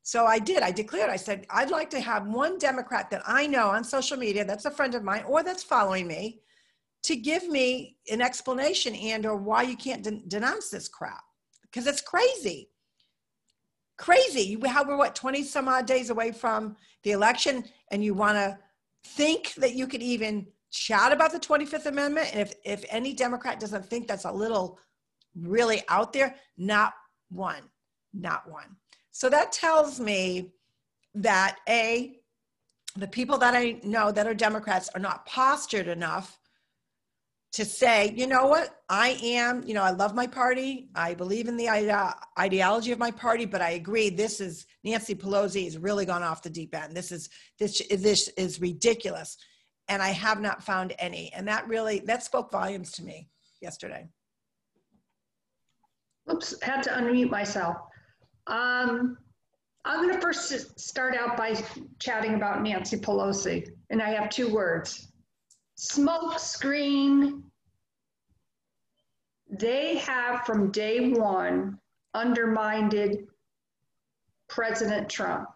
So 0.07 0.25
I 0.25 0.38
did, 0.38 0.62
I 0.62 0.71
declared, 0.71 1.11
I 1.11 1.16
said, 1.16 1.49
I'd 1.51 1.71
like 1.71 1.90
to 1.90 1.99
have 1.99 2.29
one 2.29 2.59
Democrat 2.59 3.11
that 3.11 3.23
I 3.27 3.49
know 3.49 3.71
on 3.71 3.83
social 3.83 4.16
media 4.16 4.45
that's 4.45 4.64
a 4.64 4.71
friend 4.71 4.95
of 4.95 5.03
mine 5.03 5.25
or 5.27 5.42
that's 5.42 5.64
following 5.64 6.07
me 6.07 6.42
to 7.03 7.16
give 7.16 7.49
me 7.49 7.97
an 8.09 8.21
explanation 8.21 8.95
and 8.95 9.27
or 9.27 9.37
why 9.37 9.62
you 9.62 9.77
can't 9.77 10.05
de- 10.05 10.23
denounce 10.29 10.71
this 10.71 10.87
crap 10.87 11.25
because 11.62 11.88
it's 11.88 12.01
crazy 12.01 12.71
crazy 13.97 14.57
how 14.66 14.87
we're 14.87 14.97
what 14.97 15.16
20 15.16 15.42
some 15.42 15.66
odd 15.66 15.87
days 15.87 16.11
away 16.11 16.31
from 16.31 16.77
the 17.03 17.11
election 17.11 17.64
and 17.90 18.05
you 18.05 18.14
want 18.14 18.37
to 18.37 18.57
think 19.07 19.55
that 19.55 19.75
you 19.75 19.88
could 19.88 20.03
even 20.03 20.47
chat 20.71 21.11
about 21.11 21.33
the 21.33 21.40
25th 21.40 21.87
Amendment. 21.87 22.29
And 22.33 22.40
if, 22.40 22.55
if 22.64 22.85
any 22.90 23.12
Democrat 23.12 23.59
doesn't 23.59 23.87
think 23.87 24.07
that's 24.07 24.25
a 24.25 24.33
little 24.33 24.79
really 25.35 25.83
out 25.88 26.12
there, 26.12 26.37
not 26.57 26.92
one, 27.29 27.62
not 28.12 28.49
one. 28.49 28.77
So 29.16 29.31
that 29.31 29.50
tells 29.50 29.98
me 29.98 30.52
that 31.14 31.57
A, 31.70 32.18
the 32.96 33.07
people 33.07 33.38
that 33.38 33.55
I 33.55 33.81
know 33.83 34.12
that 34.12 34.26
are 34.26 34.35
Democrats 34.35 34.90
are 34.94 35.00
not 35.00 35.24
postured 35.24 35.88
enough 35.88 36.38
to 37.52 37.64
say, 37.64 38.12
you 38.14 38.26
know 38.26 38.46
what, 38.46 38.83
I 38.90 39.18
am, 39.22 39.64
you 39.66 39.72
know, 39.72 39.83
I 39.83 39.92
love 39.92 40.14
my 40.14 40.26
party. 40.26 40.90
I 40.94 41.14
believe 41.14 41.48
in 41.48 41.57
the 41.57 41.66
ide- 41.66 42.12
ideology 42.38 42.92
of 42.92 42.98
my 42.98 43.11
party, 43.11 43.46
but 43.46 43.62
I 43.62 43.70
agree 43.70 44.11
this 44.11 44.38
is 44.38 44.66
Nancy 44.85 45.14
Pelosi 45.14 45.64
has 45.64 45.79
really 45.79 46.05
gone 46.05 46.22
off 46.22 46.42
the 46.42 46.50
deep 46.50 46.74
end. 46.74 46.94
This 46.94 47.11
is 47.11 47.31
this 47.59 47.81
this 47.88 48.29
is 48.37 48.61
ridiculous 48.61 49.38
and 49.88 50.02
I 50.02 50.11
have 50.11 50.42
not 50.42 50.62
found 50.62 50.92
any. 50.98 51.33
And 51.33 51.48
that 51.48 51.66
really 51.66 52.00
that 52.00 52.22
spoke 52.22 52.52
volumes 52.52 52.92
to 52.92 53.02
me 53.02 53.31
yesterday. 53.62 54.09
Oops, 56.31 56.55
had 56.61 56.83
to 56.83 56.90
unmute 56.90 57.31
myself. 57.31 57.79
Um, 58.46 59.18
I'm 59.85 60.02
going 60.02 60.14
to 60.14 60.20
first 60.20 60.78
start 60.78 61.14
out 61.16 61.37
by 61.37 61.54
chatting 61.98 62.35
about 62.35 62.62
Nancy 62.62 62.96
Pelosi, 62.96 63.68
and 63.90 64.02
I 64.02 64.11
have 64.11 64.30
two 64.30 64.52
words: 64.52 65.12
smoke 65.76 66.38
screen. 66.38 67.44
They 69.48 69.98
have 69.98 70.44
from 70.44 70.72
day 70.72 71.11
one 71.11 71.78
undermined 72.14 72.94
President 74.48 75.09
Trump, 75.09 75.48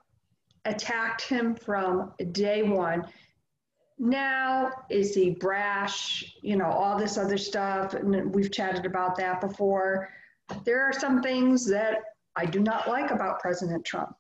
attacked 0.65 1.23
him 1.23 1.55
from 1.55 2.13
day 2.33 2.63
one. 2.63 3.05
Now 3.99 4.71
is 4.89 5.15
he 5.15 5.31
brash 5.31 6.35
you 6.43 6.57
know 6.57 6.71
all 6.71 6.99
this 6.99 7.19
other 7.19 7.37
stuff 7.37 7.95
and 7.95 8.35
we've 8.35 8.53
chatted 8.53 8.87
about 8.87 9.17
that 9.17 9.41
before. 9.41 10.09
There 10.65 10.83
are 10.83 10.93
some 10.93 11.23
things 11.23 11.69
that 11.69 11.99
i 12.37 12.45
do 12.45 12.61
not 12.61 12.89
like 12.89 13.11
about 13.11 13.41
president 13.41 13.85
trump. 13.85 14.15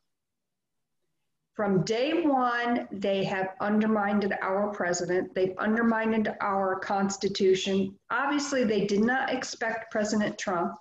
From 1.55 1.85
day 1.85 2.23
one 2.23 2.88
they 2.90 3.23
have 3.25 3.51
undermined 3.61 4.33
our 4.40 4.73
president. 4.73 5.35
They've 5.35 5.57
undermined 5.59 6.35
our 6.40 6.79
constitution. 6.79 7.99
Obviously 8.11 8.64
they 8.64 8.87
did 8.87 9.01
not 9.01 9.31
expect 9.31 9.90
president 9.90 10.38
trump 10.38 10.75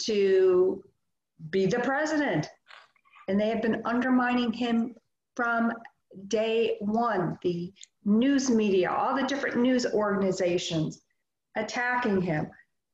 to 0.00 0.82
be 1.50 1.66
the 1.66 1.78
president 1.80 2.48
and 3.28 3.40
they 3.40 3.48
have 3.48 3.62
been 3.62 3.82
undermining 3.84 4.52
him 4.52 4.94
from 5.36 5.72
day 6.26 6.76
one, 6.80 7.38
the 7.42 7.72
news 8.04 8.50
media, 8.50 8.90
all 8.90 9.14
the 9.14 9.26
different 9.26 9.58
news 9.58 9.86
organizations 9.86 11.02
attacking 11.56 12.20
him, 12.20 12.48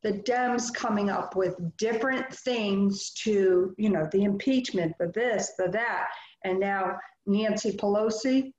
the 0.05 0.13
Dems 0.13 0.73
coming 0.73 1.09
up 1.09 1.35
with 1.35 1.57
different 1.79 2.31
things 2.31 3.11
to, 3.23 3.75
you 3.79 3.89
know, 3.89 4.07
the 4.13 4.23
impeachment, 4.23 4.95
the 5.01 5.11
this, 5.15 5.55
the 5.59 5.69
that, 5.69 6.09
and 6.45 6.61
now 6.61 6.99
Nancy 7.27 7.73
Pelosi. 7.73 8.53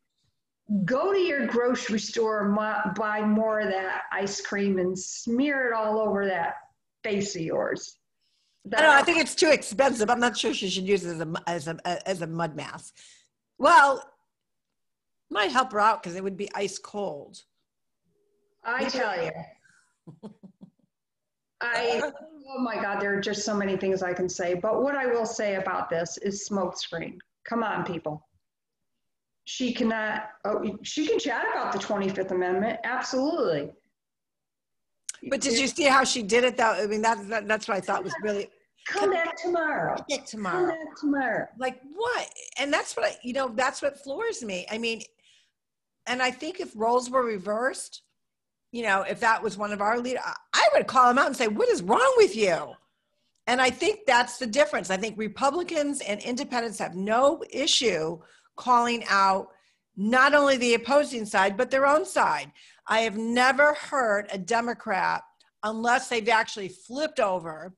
Go 0.84 1.13
to 1.13 1.19
your 1.19 1.45
grocery 1.45 1.99
store, 1.99 2.51
buy 2.95 3.21
more 3.21 3.60
of 3.60 3.69
that 3.69 4.01
ice 4.12 4.41
cream, 4.41 4.79
and 4.79 4.97
smear 4.97 5.67
it 5.67 5.73
all 5.73 5.99
over 5.99 6.25
that 6.25 6.55
face 7.03 7.36
of 7.36 7.43
yours. 7.43 7.97
That, 8.65 8.79
I, 8.79 8.84
know, 8.84 8.91
I 8.93 9.03
think 9.03 9.19
it's 9.19 9.36
too 9.36 9.51
expensive. 9.51 10.10
I'm 10.10 10.19
not 10.19 10.36
sure 10.36 10.51
she 10.55 10.69
should 10.69 10.88
use 10.88 11.05
it 11.05 11.12
as 11.12 11.21
a 11.21 11.34
as 11.45 11.67
a 11.67 12.10
as 12.10 12.21
a 12.23 12.27
mud 12.27 12.55
mask. 12.55 12.95
Well, 13.60 14.03
might 15.29 15.51
help 15.51 15.71
her 15.73 15.79
out 15.79 16.01
because 16.01 16.15
it 16.15 16.23
would 16.23 16.36
be 16.36 16.49
ice 16.55 16.79
cold. 16.79 17.43
I 18.63 18.86
tell 18.86 19.23
you. 19.23 19.31
I 21.61 22.11
oh 22.49 22.59
my 22.59 22.75
god, 22.75 22.99
there 22.99 23.17
are 23.17 23.21
just 23.21 23.43
so 23.43 23.55
many 23.55 23.77
things 23.77 24.03
I 24.03 24.13
can 24.13 24.29
say. 24.29 24.53
But 24.53 24.81
what 24.83 24.95
I 24.95 25.07
will 25.07 25.25
say 25.25 25.55
about 25.55 25.89
this 25.89 26.17
is 26.17 26.47
smokescreen. 26.49 27.17
Come 27.47 27.63
on, 27.63 27.85
people. 27.85 28.27
She 29.45 29.73
cannot. 29.73 30.23
Oh, 30.43 30.77
she 30.83 31.07
can 31.07 31.19
chat 31.19 31.45
about 31.51 31.71
the 31.71 31.79
Twenty 31.79 32.09
Fifth 32.09 32.31
Amendment. 32.31 32.79
Absolutely. 32.83 33.71
But 35.29 35.41
did 35.41 35.57
you 35.57 35.67
see 35.67 35.83
how 35.83 36.03
she 36.03 36.23
did 36.23 36.43
it? 36.43 36.57
Though 36.57 36.71
I 36.71 36.87
mean, 36.87 37.01
that, 37.01 37.27
that 37.29 37.47
that's 37.47 37.67
what 37.67 37.77
I 37.77 37.81
thought 37.81 38.03
was 38.03 38.13
really. 38.21 38.49
Come 38.87 39.11
back 39.11 39.35
tomorrow. 39.41 39.95
Come 39.95 40.05
back 40.09 40.25
tomorrow. 40.25 40.59
Come 40.59 40.69
back 40.69 40.97
tomorrow. 40.99 41.47
Like 41.57 41.81
what? 41.95 42.29
And 42.59 42.71
that's 42.71 42.95
what 42.95 43.05
I, 43.07 43.17
you 43.23 43.33
know. 43.33 43.49
That's 43.49 43.81
what 43.81 44.03
floors 44.03 44.43
me. 44.43 44.67
I 44.69 44.77
mean, 44.77 45.01
and 46.07 46.21
I 46.21 46.31
think 46.31 46.59
if 46.59 46.71
roles 46.75 47.09
were 47.09 47.23
reversed, 47.23 48.03
you 48.75 48.83
know, 48.83 49.03
if 49.03 49.21
that 49.21 49.41
was 49.41 49.57
one 49.57 49.71
of 49.71 49.79
our 49.79 49.99
leaders, 49.99 50.21
I 50.53 50.67
would 50.73 50.85
call 50.85 51.09
him 51.09 51.17
out 51.17 51.27
and 51.27 51.38
say, 51.38 51.47
What 51.47 51.69
is 51.69 51.81
wrong 51.81 52.13
with 52.17 52.35
you? 52.35 52.73
And 53.47 53.61
I 53.61 53.69
think 53.69 54.01
that's 54.05 54.38
the 54.38 54.45
difference. 54.45 54.89
I 54.89 54.97
think 54.97 55.17
Republicans 55.17 56.01
and 56.01 56.19
independents 56.19 56.79
have 56.79 56.93
no 56.93 57.41
issue 57.49 58.19
calling 58.57 59.05
out 59.09 59.47
not 59.95 60.33
only 60.35 60.57
the 60.57 60.73
opposing 60.73 61.25
side, 61.25 61.55
but 61.55 61.71
their 61.71 61.85
own 61.85 62.03
side. 62.03 62.51
I 62.85 62.99
have 63.01 63.15
never 63.17 63.75
heard 63.75 64.27
a 64.33 64.38
Democrat, 64.38 65.21
unless 65.63 66.09
they've 66.09 66.27
actually 66.27 66.67
flipped 66.67 67.21
over, 67.21 67.73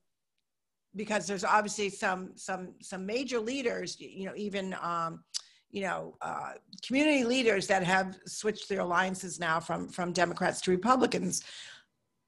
because 0.96 1.28
there's 1.28 1.44
obviously 1.44 1.90
some 1.90 2.32
some 2.34 2.74
some 2.82 3.06
major 3.06 3.38
leaders, 3.38 4.00
you 4.00 4.26
know, 4.26 4.34
even 4.34 4.74
um, 4.82 5.22
you 5.70 5.82
know, 5.82 6.16
uh, 6.22 6.52
community 6.86 7.24
leaders 7.24 7.66
that 7.66 7.84
have 7.84 8.18
switched 8.26 8.68
their 8.68 8.80
alliances 8.80 9.38
now 9.38 9.60
from 9.60 9.88
from 9.88 10.12
Democrats 10.12 10.60
to 10.62 10.70
Republicans. 10.70 11.42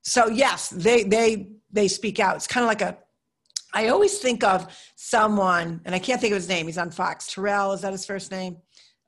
So 0.02 0.28
yes, 0.28 0.68
they 0.68 1.04
they 1.04 1.52
they 1.72 1.88
speak 1.88 2.20
out. 2.20 2.36
It's 2.36 2.46
kind 2.46 2.64
of 2.64 2.68
like 2.68 2.82
a. 2.82 2.98
I 3.72 3.88
always 3.88 4.18
think 4.18 4.42
of 4.42 4.66
someone, 4.96 5.80
and 5.84 5.94
I 5.94 6.00
can't 6.00 6.20
think 6.20 6.32
of 6.32 6.36
his 6.36 6.48
name. 6.48 6.66
He's 6.66 6.78
on 6.78 6.90
Fox. 6.90 7.32
Terrell 7.32 7.72
is 7.72 7.82
that 7.82 7.92
his 7.92 8.04
first 8.04 8.30
name? 8.30 8.56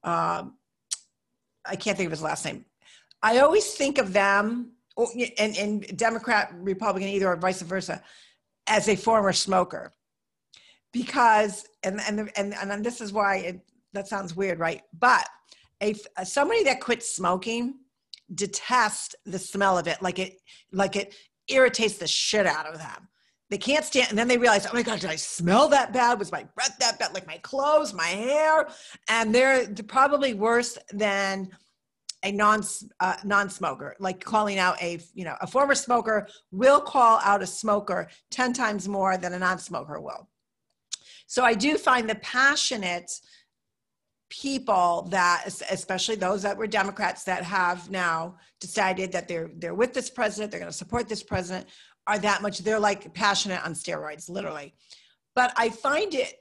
Um, 0.04 0.54
I 1.66 1.76
can't 1.76 1.96
think 1.96 2.06
of 2.06 2.12
his 2.12 2.22
last 2.22 2.44
name. 2.44 2.64
I 3.22 3.38
always 3.38 3.74
think 3.74 3.98
of 3.98 4.12
them, 4.12 4.72
and, 5.38 5.56
and 5.56 5.96
Democrat, 5.96 6.52
Republican, 6.56 7.08
either 7.08 7.28
or 7.28 7.36
vice 7.36 7.62
versa, 7.62 8.02
as 8.66 8.88
a 8.88 8.96
former 8.96 9.32
smoker, 9.32 9.92
because 10.92 11.66
and 11.82 12.00
and 12.00 12.30
and 12.36 12.54
and 12.54 12.84
this 12.84 13.00
is 13.00 13.12
why 13.12 13.36
it, 13.38 13.60
that 13.92 14.08
sounds 14.08 14.36
weird, 14.36 14.58
right? 14.58 14.82
But 14.98 15.26
a 15.80 15.94
somebody 16.24 16.62
that 16.64 16.80
quits 16.80 17.14
smoking 17.14 17.74
detests 18.34 19.14
the 19.24 19.38
smell 19.38 19.78
of 19.78 19.86
it, 19.86 20.00
like 20.00 20.18
it 20.18 20.40
like 20.72 20.96
it 20.96 21.14
irritates 21.48 21.98
the 21.98 22.06
shit 22.06 22.46
out 22.46 22.66
of 22.66 22.78
them. 22.78 23.08
They 23.50 23.58
can't 23.58 23.84
stand, 23.84 24.08
and 24.08 24.18
then 24.18 24.28
they 24.28 24.38
realize, 24.38 24.66
oh 24.66 24.72
my 24.72 24.82
god, 24.82 25.00
did 25.00 25.10
I 25.10 25.16
smell 25.16 25.68
that 25.68 25.92
bad? 25.92 26.18
Was 26.18 26.32
my 26.32 26.46
breath 26.54 26.76
that 26.80 26.98
bad? 26.98 27.12
Like 27.12 27.26
my 27.26 27.38
clothes, 27.38 27.92
my 27.92 28.04
hair, 28.04 28.68
and 29.08 29.34
they're 29.34 29.66
probably 29.86 30.32
worse 30.34 30.78
than 30.92 31.50
a 32.24 32.32
non 32.32 32.62
uh, 33.00 33.16
non-smoker 33.24 33.96
like 33.98 34.22
calling 34.22 34.58
out 34.58 34.80
a 34.82 35.00
you 35.14 35.24
know 35.24 35.34
a 35.40 35.46
former 35.46 35.74
smoker 35.74 36.28
will 36.50 36.80
call 36.80 37.18
out 37.24 37.42
a 37.42 37.46
smoker 37.46 38.08
10 38.30 38.52
times 38.52 38.88
more 38.88 39.16
than 39.16 39.32
a 39.32 39.38
non-smoker 39.38 40.00
will 40.00 40.28
so 41.26 41.42
i 41.44 41.52
do 41.52 41.76
find 41.76 42.08
the 42.08 42.14
passionate 42.16 43.10
people 44.32 45.06
that 45.10 45.44
especially 45.70 46.16
those 46.16 46.40
that 46.40 46.56
were 46.56 46.66
democrats 46.66 47.22
that 47.22 47.42
have 47.42 47.90
now 47.90 48.34
decided 48.60 49.12
that 49.12 49.28
they're 49.28 49.50
they're 49.58 49.74
with 49.74 49.92
this 49.92 50.08
president 50.08 50.50
they're 50.50 50.60
going 50.60 50.72
to 50.72 50.76
support 50.76 51.06
this 51.06 51.22
president 51.22 51.66
are 52.06 52.18
that 52.18 52.40
much 52.40 52.60
they're 52.60 52.80
like 52.80 53.12
passionate 53.12 53.62
on 53.62 53.74
steroids 53.74 54.30
literally 54.30 54.72
but 55.34 55.52
i 55.56 55.68
find 55.68 56.14
it 56.14 56.34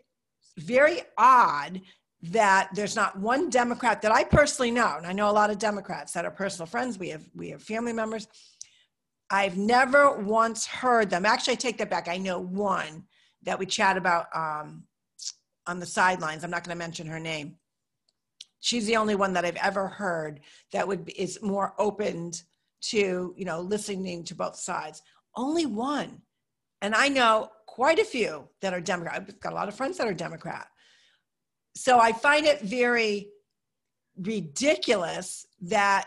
very 0.58 1.02
odd 1.18 1.82
that 2.24 2.70
there's 2.74 2.96
not 2.96 3.18
one 3.20 3.50
Democrat 3.50 4.02
that 4.04 4.12
I 4.12 4.24
personally 4.24 4.72
know, 4.72 4.96
and 4.98 5.08
I 5.08 5.12
know 5.12 5.30
a 5.30 5.32
lot 5.32 5.50
of 5.50 5.58
Democrats 5.58 6.12
that 6.14 6.24
are 6.24 6.32
personal 6.32 6.68
friends. 6.68 7.00
We 7.00 7.10
have 7.10 7.28
we 7.34 7.50
have 7.50 7.64
family 7.64 7.94
members. 7.94 8.28
I've 9.32 9.58
never 9.58 10.20
once 10.20 10.68
heard 10.68 11.10
them. 11.10 11.26
Actually, 11.26 11.54
I 11.54 11.56
take 11.56 11.78
that 11.80 11.90
back. 11.90 12.08
I 12.08 12.18
know 12.18 12.40
one 12.40 13.06
that 13.44 13.58
we 13.58 13.66
chat 13.66 13.98
about 13.98 14.28
um, 14.36 14.84
on 15.66 15.80
the 15.80 15.86
sidelines. 15.86 16.44
I'm 16.44 16.52
not 16.52 16.64
going 16.64 16.76
to 16.76 16.80
mention 16.80 17.08
her 17.08 17.20
name. 17.20 17.56
She's 18.62 18.86
the 18.86 18.96
only 18.96 19.16
one 19.16 19.34
that 19.34 19.46
I've 19.46 19.58
ever 19.58 19.88
heard 19.88 20.40
that 20.72 20.88
would 20.88 21.06
be, 21.06 21.14
is 21.14 21.42
more 21.42 21.74
open 21.78 22.32
to 22.84 23.36
you 23.38 23.46
know 23.46 23.62
listening 23.62 24.24
to 24.24 24.36
both 24.36 24.56
sides. 24.56 25.02
Only 25.36 25.66
one, 25.66 26.22
and 26.82 26.96
I 26.96 27.10
know 27.10 27.50
quite 27.68 28.00
a 28.00 28.06
few 28.06 28.48
that 28.62 28.74
are 28.74 28.82
Democrat. 28.82 29.16
I've 29.16 29.40
got 29.40 29.54
a 29.54 29.56
lot 29.56 29.68
of 29.68 29.76
friends 29.76 29.98
that 29.98 30.08
are 30.08 30.14
Democrat 30.14 30.68
so 31.76 32.00
I 32.00 32.12
find 32.12 32.46
it 32.46 32.62
very 32.62 33.30
ridiculous 34.18 35.46
that 35.62 36.06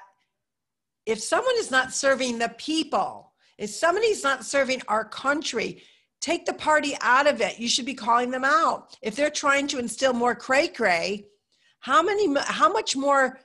if 1.07 1.21
someone 1.21 1.55
is 1.59 1.71
not 1.71 1.93
serving 1.93 2.39
the 2.39 2.55
people, 2.59 3.33
if 3.59 3.71
somebody's 3.71 4.23
not 4.23 4.45
serving 4.45 4.83
our 4.89 5.05
country, 5.05 5.83
take 6.21 6.47
the 6.47 6.53
party 6.53 6.97
out 7.01 7.27
of 7.27 7.41
it. 7.41 7.59
You 7.59 7.69
should 7.69 7.87
be 7.87 7.95
calling 7.95 8.31
them 8.31 8.45
out. 8.45 8.97
If 9.03 9.17
they're 9.17 9.31
trying 9.31 9.67
to 9.69 9.79
instill 9.79 10.13
more 10.13 10.35
cray 10.35 10.69
cray, 10.69 11.27
how 11.85 12.03
many, 12.03 12.35
how 12.47 12.73
much 12.73 12.97
more? 12.97 13.39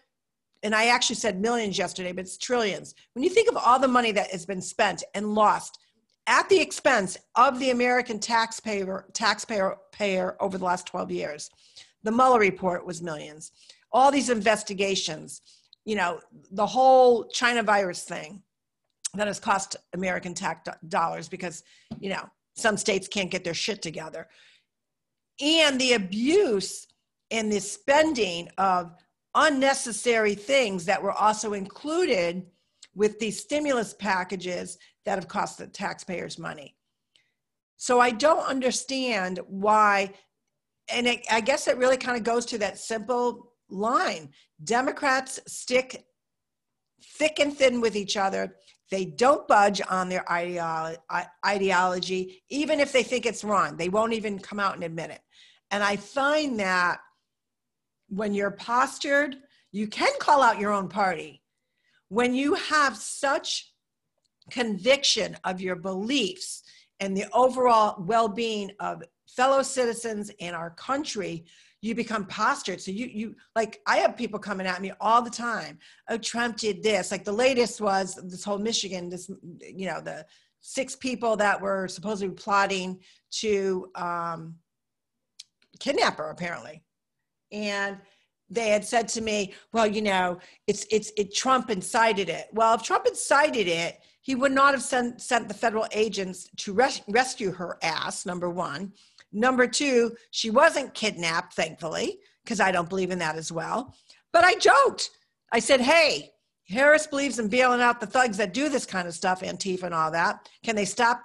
And 0.64 0.74
I 0.74 0.86
actually 0.86 1.18
said 1.18 1.42
millions 1.42 1.78
yesterday, 1.78 2.14
but 2.14 2.22
it's 2.22 2.38
trillions. 2.38 2.96
When 3.14 3.24
you 3.24 3.30
think 3.30 3.50
of 3.50 3.58
all 3.58 3.80
the 3.80 3.88
money 3.90 4.14
that 4.14 4.32
has 4.32 4.46
been 4.46 4.62
spent 4.62 5.04
and 5.14 5.36
lost 5.36 5.78
at 6.26 6.48
the 6.48 6.58
expense 6.58 7.18
of 7.36 7.60
the 7.60 7.72
American 7.72 8.18
taxpayer 8.18 9.08
taxpayer 9.12 9.76
payer 9.92 10.38
over 10.40 10.58
the 10.58 10.64
last 10.64 10.88
12 10.88 11.12
years, 11.12 11.50
the 12.04 12.12
Mueller 12.14 12.40
report 12.40 12.86
was 12.86 13.02
millions. 13.02 13.52
All 13.92 14.10
these 14.10 14.30
investigations, 14.30 15.42
you 15.84 15.96
know, 15.96 16.22
the 16.52 16.66
whole 16.66 17.26
China 17.26 17.62
virus 17.62 18.04
thing 18.04 18.42
that 19.16 19.28
has 19.28 19.42
cost 19.42 19.76
American 19.94 20.34
tax 20.34 20.70
dollars 20.88 21.28
because, 21.28 21.62
you 22.00 22.10
know, 22.10 22.24
some 22.56 22.78
states 22.78 23.10
can't 23.10 23.32
get 23.32 23.44
their 23.44 23.54
shit 23.54 23.82
together. 23.82 24.30
And 25.42 25.80
the 25.80 25.94
abuse 25.94 26.88
and 27.32 27.52
the 27.52 27.60
spending 27.60 28.50
of 28.58 28.94
unnecessary 29.36 30.36
things 30.36 30.86
that 30.86 31.02
were 31.02 31.12
also 31.12 31.54
included 31.54 32.46
with 32.96 33.20
these 33.20 33.40
stimulus 33.40 33.94
packages 33.94 34.78
that 35.06 35.16
have 35.16 35.28
cost 35.28 35.58
the 35.58 35.68
taxpayers 35.68 36.40
money. 36.40 36.76
So 37.78 38.00
I 38.00 38.12
don't 38.12 38.46
understand 38.46 39.40
why 39.48 40.12
and 40.92 41.06
it, 41.06 41.24
I 41.30 41.40
guess 41.42 41.68
it 41.68 41.78
really 41.78 41.98
kind 41.98 42.18
of 42.18 42.24
goes 42.24 42.46
to 42.48 42.58
that 42.58 42.80
simple 42.80 43.54
line 43.70 44.30
Democrats 44.64 45.40
stick 45.48 46.04
thick 47.04 47.40
and 47.40 47.56
thin 47.56 47.80
with 47.80 47.96
each 47.96 48.18
other. 48.18 48.56
They 48.92 49.06
don't 49.06 49.48
budge 49.48 49.82
on 49.88 50.10
their 50.10 50.26
ideology, 51.46 52.44
even 52.50 52.80
if 52.80 52.92
they 52.92 53.04
think 53.04 53.26
it's 53.26 53.44
wrong. 53.44 53.78
They 53.78 53.90
won't 53.90 54.14
even 54.14 54.40
come 54.40 54.60
out 54.60 54.74
and 54.74 54.84
admit 54.84 55.12
it. 55.12 55.22
And 55.70 55.84
I 55.84 55.96
find 55.96 56.60
that 56.60 57.00
when 58.10 58.34
you're 58.34 58.52
postured, 58.52 59.38
you 59.72 59.88
can 59.88 60.12
call 60.20 60.42
out 60.42 60.60
your 60.60 60.74
own 60.74 60.90
party. 60.90 61.42
When 62.10 62.34
you 62.34 62.56
have 62.56 62.98
such 62.98 63.72
conviction 64.50 65.38
of 65.44 65.62
your 65.62 65.76
beliefs 65.76 66.64
and 67.00 67.16
the 67.16 67.26
overall 67.34 68.04
well 68.04 68.28
being 68.28 68.72
of 68.80 69.04
fellow 69.28 69.62
citizens 69.62 70.32
in 70.40 70.54
our 70.54 70.72
country 70.72 71.46
you 71.82 71.96
become 71.96 72.26
postured. 72.26 72.82
So 72.82 72.92
you 72.92 73.06
you 73.06 73.36
like 73.56 73.80
i 73.88 73.98
have 73.98 74.18
people 74.18 74.40
coming 74.40 74.68
at 74.68 74.82
me 74.82 74.92
all 75.00 75.22
the 75.22 75.30
time. 75.30 75.80
Oh 76.10 76.18
trump 76.18 76.58
did 76.58 76.84
this. 76.84 77.12
Like 77.12 77.24
the 77.24 77.32
latest 77.32 77.80
was 77.80 78.16
this 78.16 78.44
whole 78.44 78.58
michigan 78.58 79.10
this 79.10 79.30
you 79.62 79.88
know 79.88 80.02
the 80.02 80.26
six 80.62 80.96
people 80.96 81.38
that 81.38 81.62
were 81.62 81.88
supposedly 81.88 82.36
plotting 82.36 83.00
to 83.32 83.90
um, 83.96 84.56
kidnap 85.80 86.18
her 86.18 86.32
apparently 86.32 86.84
and 87.52 87.98
they 88.50 88.70
had 88.70 88.84
said 88.84 89.08
to 89.08 89.22
me 89.22 89.54
well 89.74 89.86
you 89.88 90.02
know 90.02 90.38
it's 90.68 90.86
it's 90.92 91.12
it 91.18 91.34
trump 91.36 91.70
incited 91.70 92.30
it 92.30 92.48
well 92.54 92.74
if 92.74 92.82
trump 92.82 93.06
incited 93.06 93.68
it 93.68 94.00
he 94.22 94.36
would 94.36 94.52
not 94.52 94.74
have 94.74 94.84
sent 94.84 95.22
sent 95.22 95.48
the 95.48 95.54
federal 95.54 95.86
agents 95.92 96.50
to 96.58 96.74
res- 96.74 97.02
rescue 97.08 97.52
her 97.52 97.78
ass 97.84 98.26
number 98.26 98.50
one 98.50 98.92
Number 99.32 99.68
two, 99.68 100.16
she 100.32 100.50
wasn't 100.50 100.94
kidnapped, 100.94 101.54
thankfully, 101.54 102.20
because 102.44 102.60
I 102.60 102.72
don't 102.72 102.90
believe 102.90 103.12
in 103.12 103.20
that 103.20 103.36
as 103.36 103.52
well. 103.52 103.96
But 104.34 104.44
I 104.44 104.56
joked. 104.56 105.12
I 105.52 105.60
said, 105.60 105.82
hey, 105.82 106.32
Harris 106.68 107.08
believes 107.08 107.40
in 107.40 107.48
bailing 107.48 107.82
out 107.82 108.00
the 108.00 108.08
thugs 108.08 108.38
that 108.38 108.54
do 108.54 108.70
this 108.70 108.86
kind 108.86 109.08
of 109.08 109.14
stuff, 109.14 109.42
Antifa 109.42 109.84
and 109.84 109.94
all 109.94 110.12
that. 110.12 110.50
Can 110.64 110.76
they 110.76 110.86
stop 110.86 111.22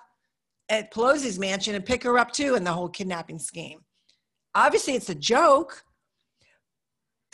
at 0.68 0.92
Pelosi's 0.92 1.38
mansion 1.38 1.74
and 1.74 1.84
pick 1.84 2.02
her 2.02 2.18
up 2.18 2.32
too 2.32 2.54
in 2.54 2.64
the 2.64 2.72
whole 2.72 2.88
kidnapping 2.88 3.38
scheme? 3.38 3.80
Obviously, 4.54 4.94
it's 4.94 5.10
a 5.10 5.14
joke. 5.14 5.84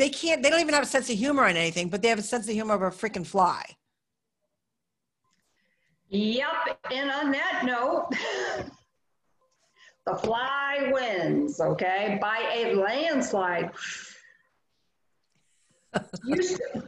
They 0.00 0.08
can't, 0.08 0.42
they 0.42 0.48
don't 0.48 0.60
even 0.60 0.72
have 0.72 0.82
a 0.82 0.86
sense 0.86 1.10
of 1.10 1.16
humor 1.18 1.44
on 1.44 1.56
anything, 1.56 1.90
but 1.90 2.00
they 2.00 2.08
have 2.08 2.18
a 2.18 2.22
sense 2.22 2.48
of 2.48 2.54
humor 2.54 2.72
of 2.72 2.80
a 2.80 2.90
freaking 2.90 3.26
fly. 3.26 3.62
Yep. 6.08 6.80
And 6.90 7.10
on 7.10 7.30
that 7.32 7.62
note, 7.66 8.08
The 10.06 10.16
fly 10.16 10.90
wins, 10.92 11.60
okay, 11.60 12.18
by 12.20 12.38
a 12.54 12.74
landslide. 12.74 13.70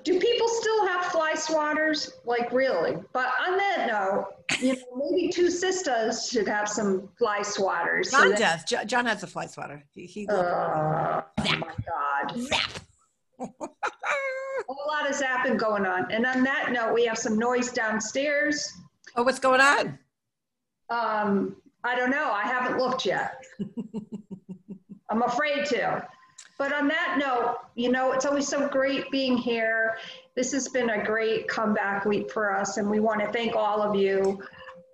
do 0.05 0.19
people 0.19 0.49
still 0.49 0.87
have 0.87 1.07
fly 1.07 1.35
swatters? 1.35 2.11
Like 2.25 2.51
really? 2.53 2.97
But 3.13 3.27
on 3.47 3.59
that 3.59 3.87
note, 3.89 4.29
you 4.61 4.75
know, 4.75 5.11
maybe 5.11 5.29
two 5.29 5.51
sisters 5.51 6.29
should 6.29 6.49
have 6.49 6.69
some 6.69 7.09
fly 7.19 7.41
swatters. 7.41 8.11
John 8.11 8.31
so 8.31 8.37
does. 8.37 8.87
John 8.87 9.05
has 9.07 9.23
a 9.23 9.27
fly 9.27 9.47
swatter. 9.47 9.85
He, 9.93 10.07
he 10.07 10.27
uh, 10.29 10.33
oh 10.35 11.25
my 11.39 11.75
God. 11.85 12.41
Zap. 12.41 12.71
A 13.43 14.73
lot 14.87 15.09
of 15.09 15.17
zapping 15.17 15.57
going 15.57 15.87
on. 15.87 16.11
And 16.11 16.27
on 16.27 16.43
that 16.45 16.73
note, 16.73 16.95
we 16.95 17.05
have 17.07 17.19
some 17.19 17.39
noise 17.39 17.71
downstairs. 17.71 18.73
Oh, 19.17 19.23
what's 19.23 19.39
going 19.39 19.61
on? 19.61 19.99
Um, 20.91 21.57
I 21.85 21.97
don't 21.97 22.11
know. 22.11 22.31
I 22.31 22.43
haven't 22.43 22.79
looked 22.79 23.05
yet. 23.05 23.45
I'm 25.11 25.23
afraid 25.23 25.67
to. 25.67 26.07
But 26.59 26.73
on 26.73 26.87
that 26.89 27.17
note, 27.19 27.57
you 27.75 27.91
know, 27.91 28.13
it's 28.13 28.25
always 28.25 28.47
so 28.47 28.69
great 28.69 29.11
being 29.11 29.37
here. 29.37 29.97
This 30.37 30.53
has 30.53 30.69
been 30.69 30.91
a 30.91 31.05
great 31.05 31.49
comeback 31.49 32.05
week 32.05 32.31
for 32.31 32.57
us, 32.57 32.77
and 32.77 32.89
we 32.89 33.01
want 33.01 33.21
to 33.21 33.33
thank 33.33 33.57
all 33.57 33.83
of 33.83 33.97
you 33.97 34.41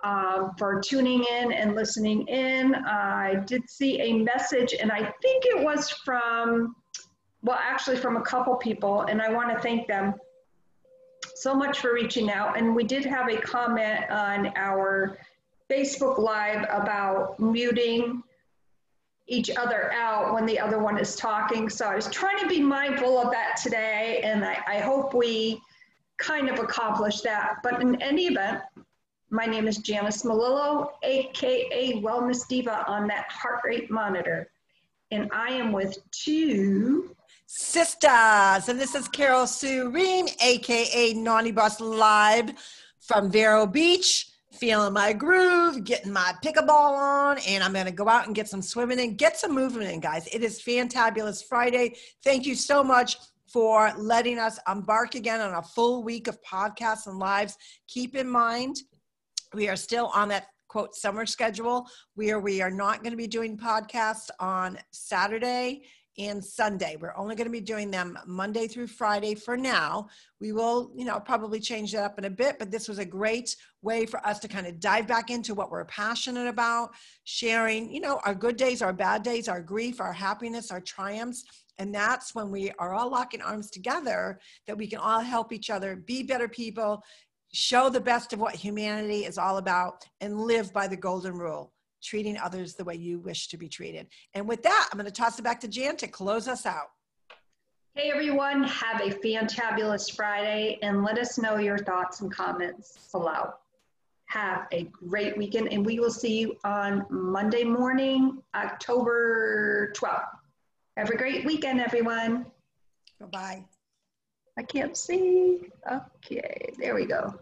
um, 0.03 0.53
for 0.59 0.81
tuning 0.81 1.25
in 1.25 1.53
and 1.53 1.75
listening 1.75 2.27
in. 2.29 2.75
I 2.75 3.43
did 3.47 3.69
see 3.69 4.01
a 4.01 4.15
message, 4.15 4.75
and 4.81 4.91
I 4.91 5.01
think 5.23 5.45
it 5.45 5.63
was 5.63 5.91
from 5.91 6.75
well, 7.43 7.59
actually 7.61 7.97
from 7.97 8.17
a 8.17 8.23
couple 8.23 8.55
people, 8.57 9.03
and 9.03 9.23
I 9.23 9.33
want 9.33 9.55
to 9.55 9.61
thank 9.61 9.87
them 9.87 10.15
so 11.35 11.55
much 11.55 11.81
for 11.81 11.95
reaching 11.95 12.31
out. 12.31 12.59
And 12.59 12.75
we 12.75 12.85
did 12.85 13.05
have 13.05 13.29
a 13.29 13.37
comment 13.37 14.11
on 14.11 14.53
our 14.57 15.19
Facebook 15.71 16.19
Live 16.19 16.67
about 16.71 17.39
muting 17.39 18.23
each 19.27 19.51
other 19.51 19.93
out 19.93 20.33
when 20.33 20.47
the 20.47 20.59
other 20.59 20.79
one 20.79 20.99
is 20.99 21.15
talking. 21.15 21.69
So 21.69 21.87
I 21.87 21.95
was 21.95 22.09
trying 22.09 22.39
to 22.39 22.49
be 22.49 22.61
mindful 22.61 23.19
of 23.19 23.31
that 23.31 23.61
today, 23.63 24.21
and 24.25 24.45
I, 24.45 24.59
I 24.67 24.79
hope 24.79 25.15
we 25.15 25.61
kind 26.19 26.49
of 26.49 26.59
accomplished 26.59 27.23
that. 27.25 27.57
But 27.63 27.81
in 27.83 28.01
any 28.03 28.27
event, 28.27 28.63
my 29.31 29.45
name 29.45 29.69
is 29.69 29.79
Janice 29.79 30.25
Malillo, 30.25 30.93
AKA 31.03 32.01
Wellness 32.01 32.49
Diva 32.49 32.85
on 32.89 33.07
that 33.09 33.31
heart 33.31 33.61
rate 33.65 33.91
monitor. 33.91 34.49
And 35.11 35.31
I 35.33 35.51
am 35.51 35.73
with 35.73 35.99
two 36.11 37.15
sisters. 37.49 38.69
And 38.69 38.79
this 38.79 38.95
is 38.95 39.09
Carol 39.09 39.47
Sue 39.47 39.89
Ream, 39.89 40.27
aka 40.43 41.15
Naughty 41.15 41.51
Boss 41.51 41.81
Live 41.81 42.51
from 43.01 43.31
Vero 43.31 43.67
Beach. 43.67 44.29
Feeling 44.53 44.93
my 44.93 45.13
groove, 45.13 45.85
getting 45.85 46.13
my 46.13 46.35
pickleball 46.45 46.69
on, 46.71 47.39
and 47.47 47.63
I'm 47.63 47.73
gonna 47.73 47.93
go 47.93 48.09
out 48.09 48.27
and 48.27 48.35
get 48.35 48.49
some 48.49 48.61
swimming 48.61 49.01
and 49.01 49.17
get 49.17 49.37
some 49.37 49.55
movement 49.55 49.91
in, 49.91 50.01
guys. 50.01 50.27
It 50.27 50.43
is 50.43 50.61
fantabulous 50.61 51.43
Friday. 51.43 51.97
Thank 52.25 52.45
you 52.45 52.55
so 52.55 52.83
much 52.83 53.19
for 53.47 53.93
letting 53.97 54.39
us 54.39 54.59
embark 54.69 55.15
again 55.15 55.41
on 55.41 55.55
a 55.55 55.63
full 55.63 56.03
week 56.03 56.29
of 56.29 56.43
podcasts 56.43 57.07
and 57.07 57.19
lives. 57.19 57.57
Keep 57.87 58.17
in 58.17 58.29
mind, 58.29 58.79
we 59.55 59.69
are 59.69 59.77
still 59.77 60.09
on 60.09 60.29
that 60.29 60.49
quote 60.67 60.95
summer 60.95 61.25
schedule 61.25 61.87
where 62.15 62.41
we 62.41 62.61
are 62.61 62.71
not 62.71 63.03
going 63.03 63.13
to 63.13 63.17
be 63.17 63.27
doing 63.27 63.57
podcasts 63.57 64.29
on 64.39 64.77
Saturday 64.91 65.83
and 66.19 66.45
Sunday. 66.45 66.97
We're 67.01 67.17
only 67.17 67.37
going 67.37 67.47
to 67.47 67.53
be 67.53 67.61
doing 67.61 67.91
them 67.91 68.19
Monday 68.27 68.67
through 68.67 68.89
Friday 68.89 69.35
for 69.35 69.57
now. 69.57 70.09
We 70.41 70.53
will, 70.53 70.91
you 70.97 71.05
know, 71.05 71.21
probably 71.21 71.61
change 71.61 71.93
that 71.93 72.05
up 72.05 72.19
in 72.19 72.25
a 72.25 72.31
bit, 72.31 72.59
but 72.59 72.71
this 72.71 72.89
was 72.89 72.99
a 72.99 73.05
great 73.05 73.55
way 73.83 74.07
for 74.07 74.25
us 74.27 74.39
to 74.41 74.49
kind 74.49 74.67
of 74.67 74.81
dive 74.81 75.07
back 75.07 75.31
into 75.31 75.55
what 75.55 75.71
we're 75.71 75.85
passionate 75.85 76.49
about, 76.49 76.91
sharing, 77.25 77.93
you 77.93 78.01
know, 78.01 78.21
our 78.25 78.35
good 78.35 78.57
days, 78.57 78.83
our 78.83 78.93
bad 78.93 79.23
days, 79.23 79.49
our 79.49 79.63
grief, 79.63 80.01
our 80.01 80.13
happiness, 80.13 80.71
our 80.71 80.81
triumphs. 80.81 81.45
And 81.79 81.95
that's 81.95 82.35
when 82.35 82.51
we 82.51 82.73
are 82.79 82.95
all 82.95 83.11
locking 83.11 83.41
arms 83.41 83.71
together 83.71 84.41
that 84.67 84.77
we 84.77 84.89
can 84.89 84.99
all 84.99 85.21
help 85.21 85.53
each 85.53 85.71
other 85.71 85.95
be 85.95 86.25
better 86.25 86.49
people, 86.49 87.03
show 87.53 87.89
the 87.89 88.01
best 88.01 88.33
of 88.33 88.41
what 88.41 88.57
humanity 88.57 89.25
is 89.25 89.39
all 89.39 89.59
about, 89.59 90.05
and 90.21 90.41
live 90.41 90.73
by 90.73 90.89
the 90.89 90.97
golden 90.97 91.35
rule 91.35 91.73
treating 92.03 92.39
others 92.39 92.75
the 92.75 92.85
way 92.85 92.95
you 92.95 93.19
wish 93.19 93.49
to 93.49 93.57
be 93.57 93.69
treated. 93.69 94.09
And 94.35 94.49
with 94.49 94.63
that, 94.63 94.89
I'm 94.91 94.99
going 94.99 95.07
to 95.07 95.13
toss 95.13 95.39
it 95.39 95.43
back 95.43 95.61
to 95.61 95.69
Jan 95.69 95.97
to 95.97 96.09
close 96.09 96.49
us 96.49 96.67
out. 96.67 96.89
Hey 97.95 98.13
everyone, 98.13 98.63
have 98.63 99.01
a 99.01 99.11
fantabulous 99.11 100.15
Friday 100.15 100.79
and 100.83 101.03
let 101.03 101.19
us 101.19 101.37
know 101.37 101.57
your 101.57 101.79
thoughts 101.79 102.21
and 102.21 102.33
comments 102.33 103.09
below. 103.11 103.51
Have 104.27 104.69
a 104.73 104.85
great 104.85 105.37
weekend 105.37 105.73
and 105.73 105.85
we 105.85 105.99
will 105.99 106.11
see 106.11 106.39
you 106.39 106.57
on 106.63 107.05
Monday 107.11 107.65
morning, 107.65 108.41
October 108.55 109.93
12th. 109.97 110.29
Have 110.97 111.11
a 111.11 111.17
great 111.17 111.45
weekend, 111.45 111.81
everyone. 111.81 112.47
Bye 113.19 113.27
bye. 113.27 113.65
I 114.57 114.63
can't 114.63 114.97
see. 114.97 115.69
Okay, 115.91 116.73
there 116.79 116.95
we 116.95 117.05
go. 117.05 117.35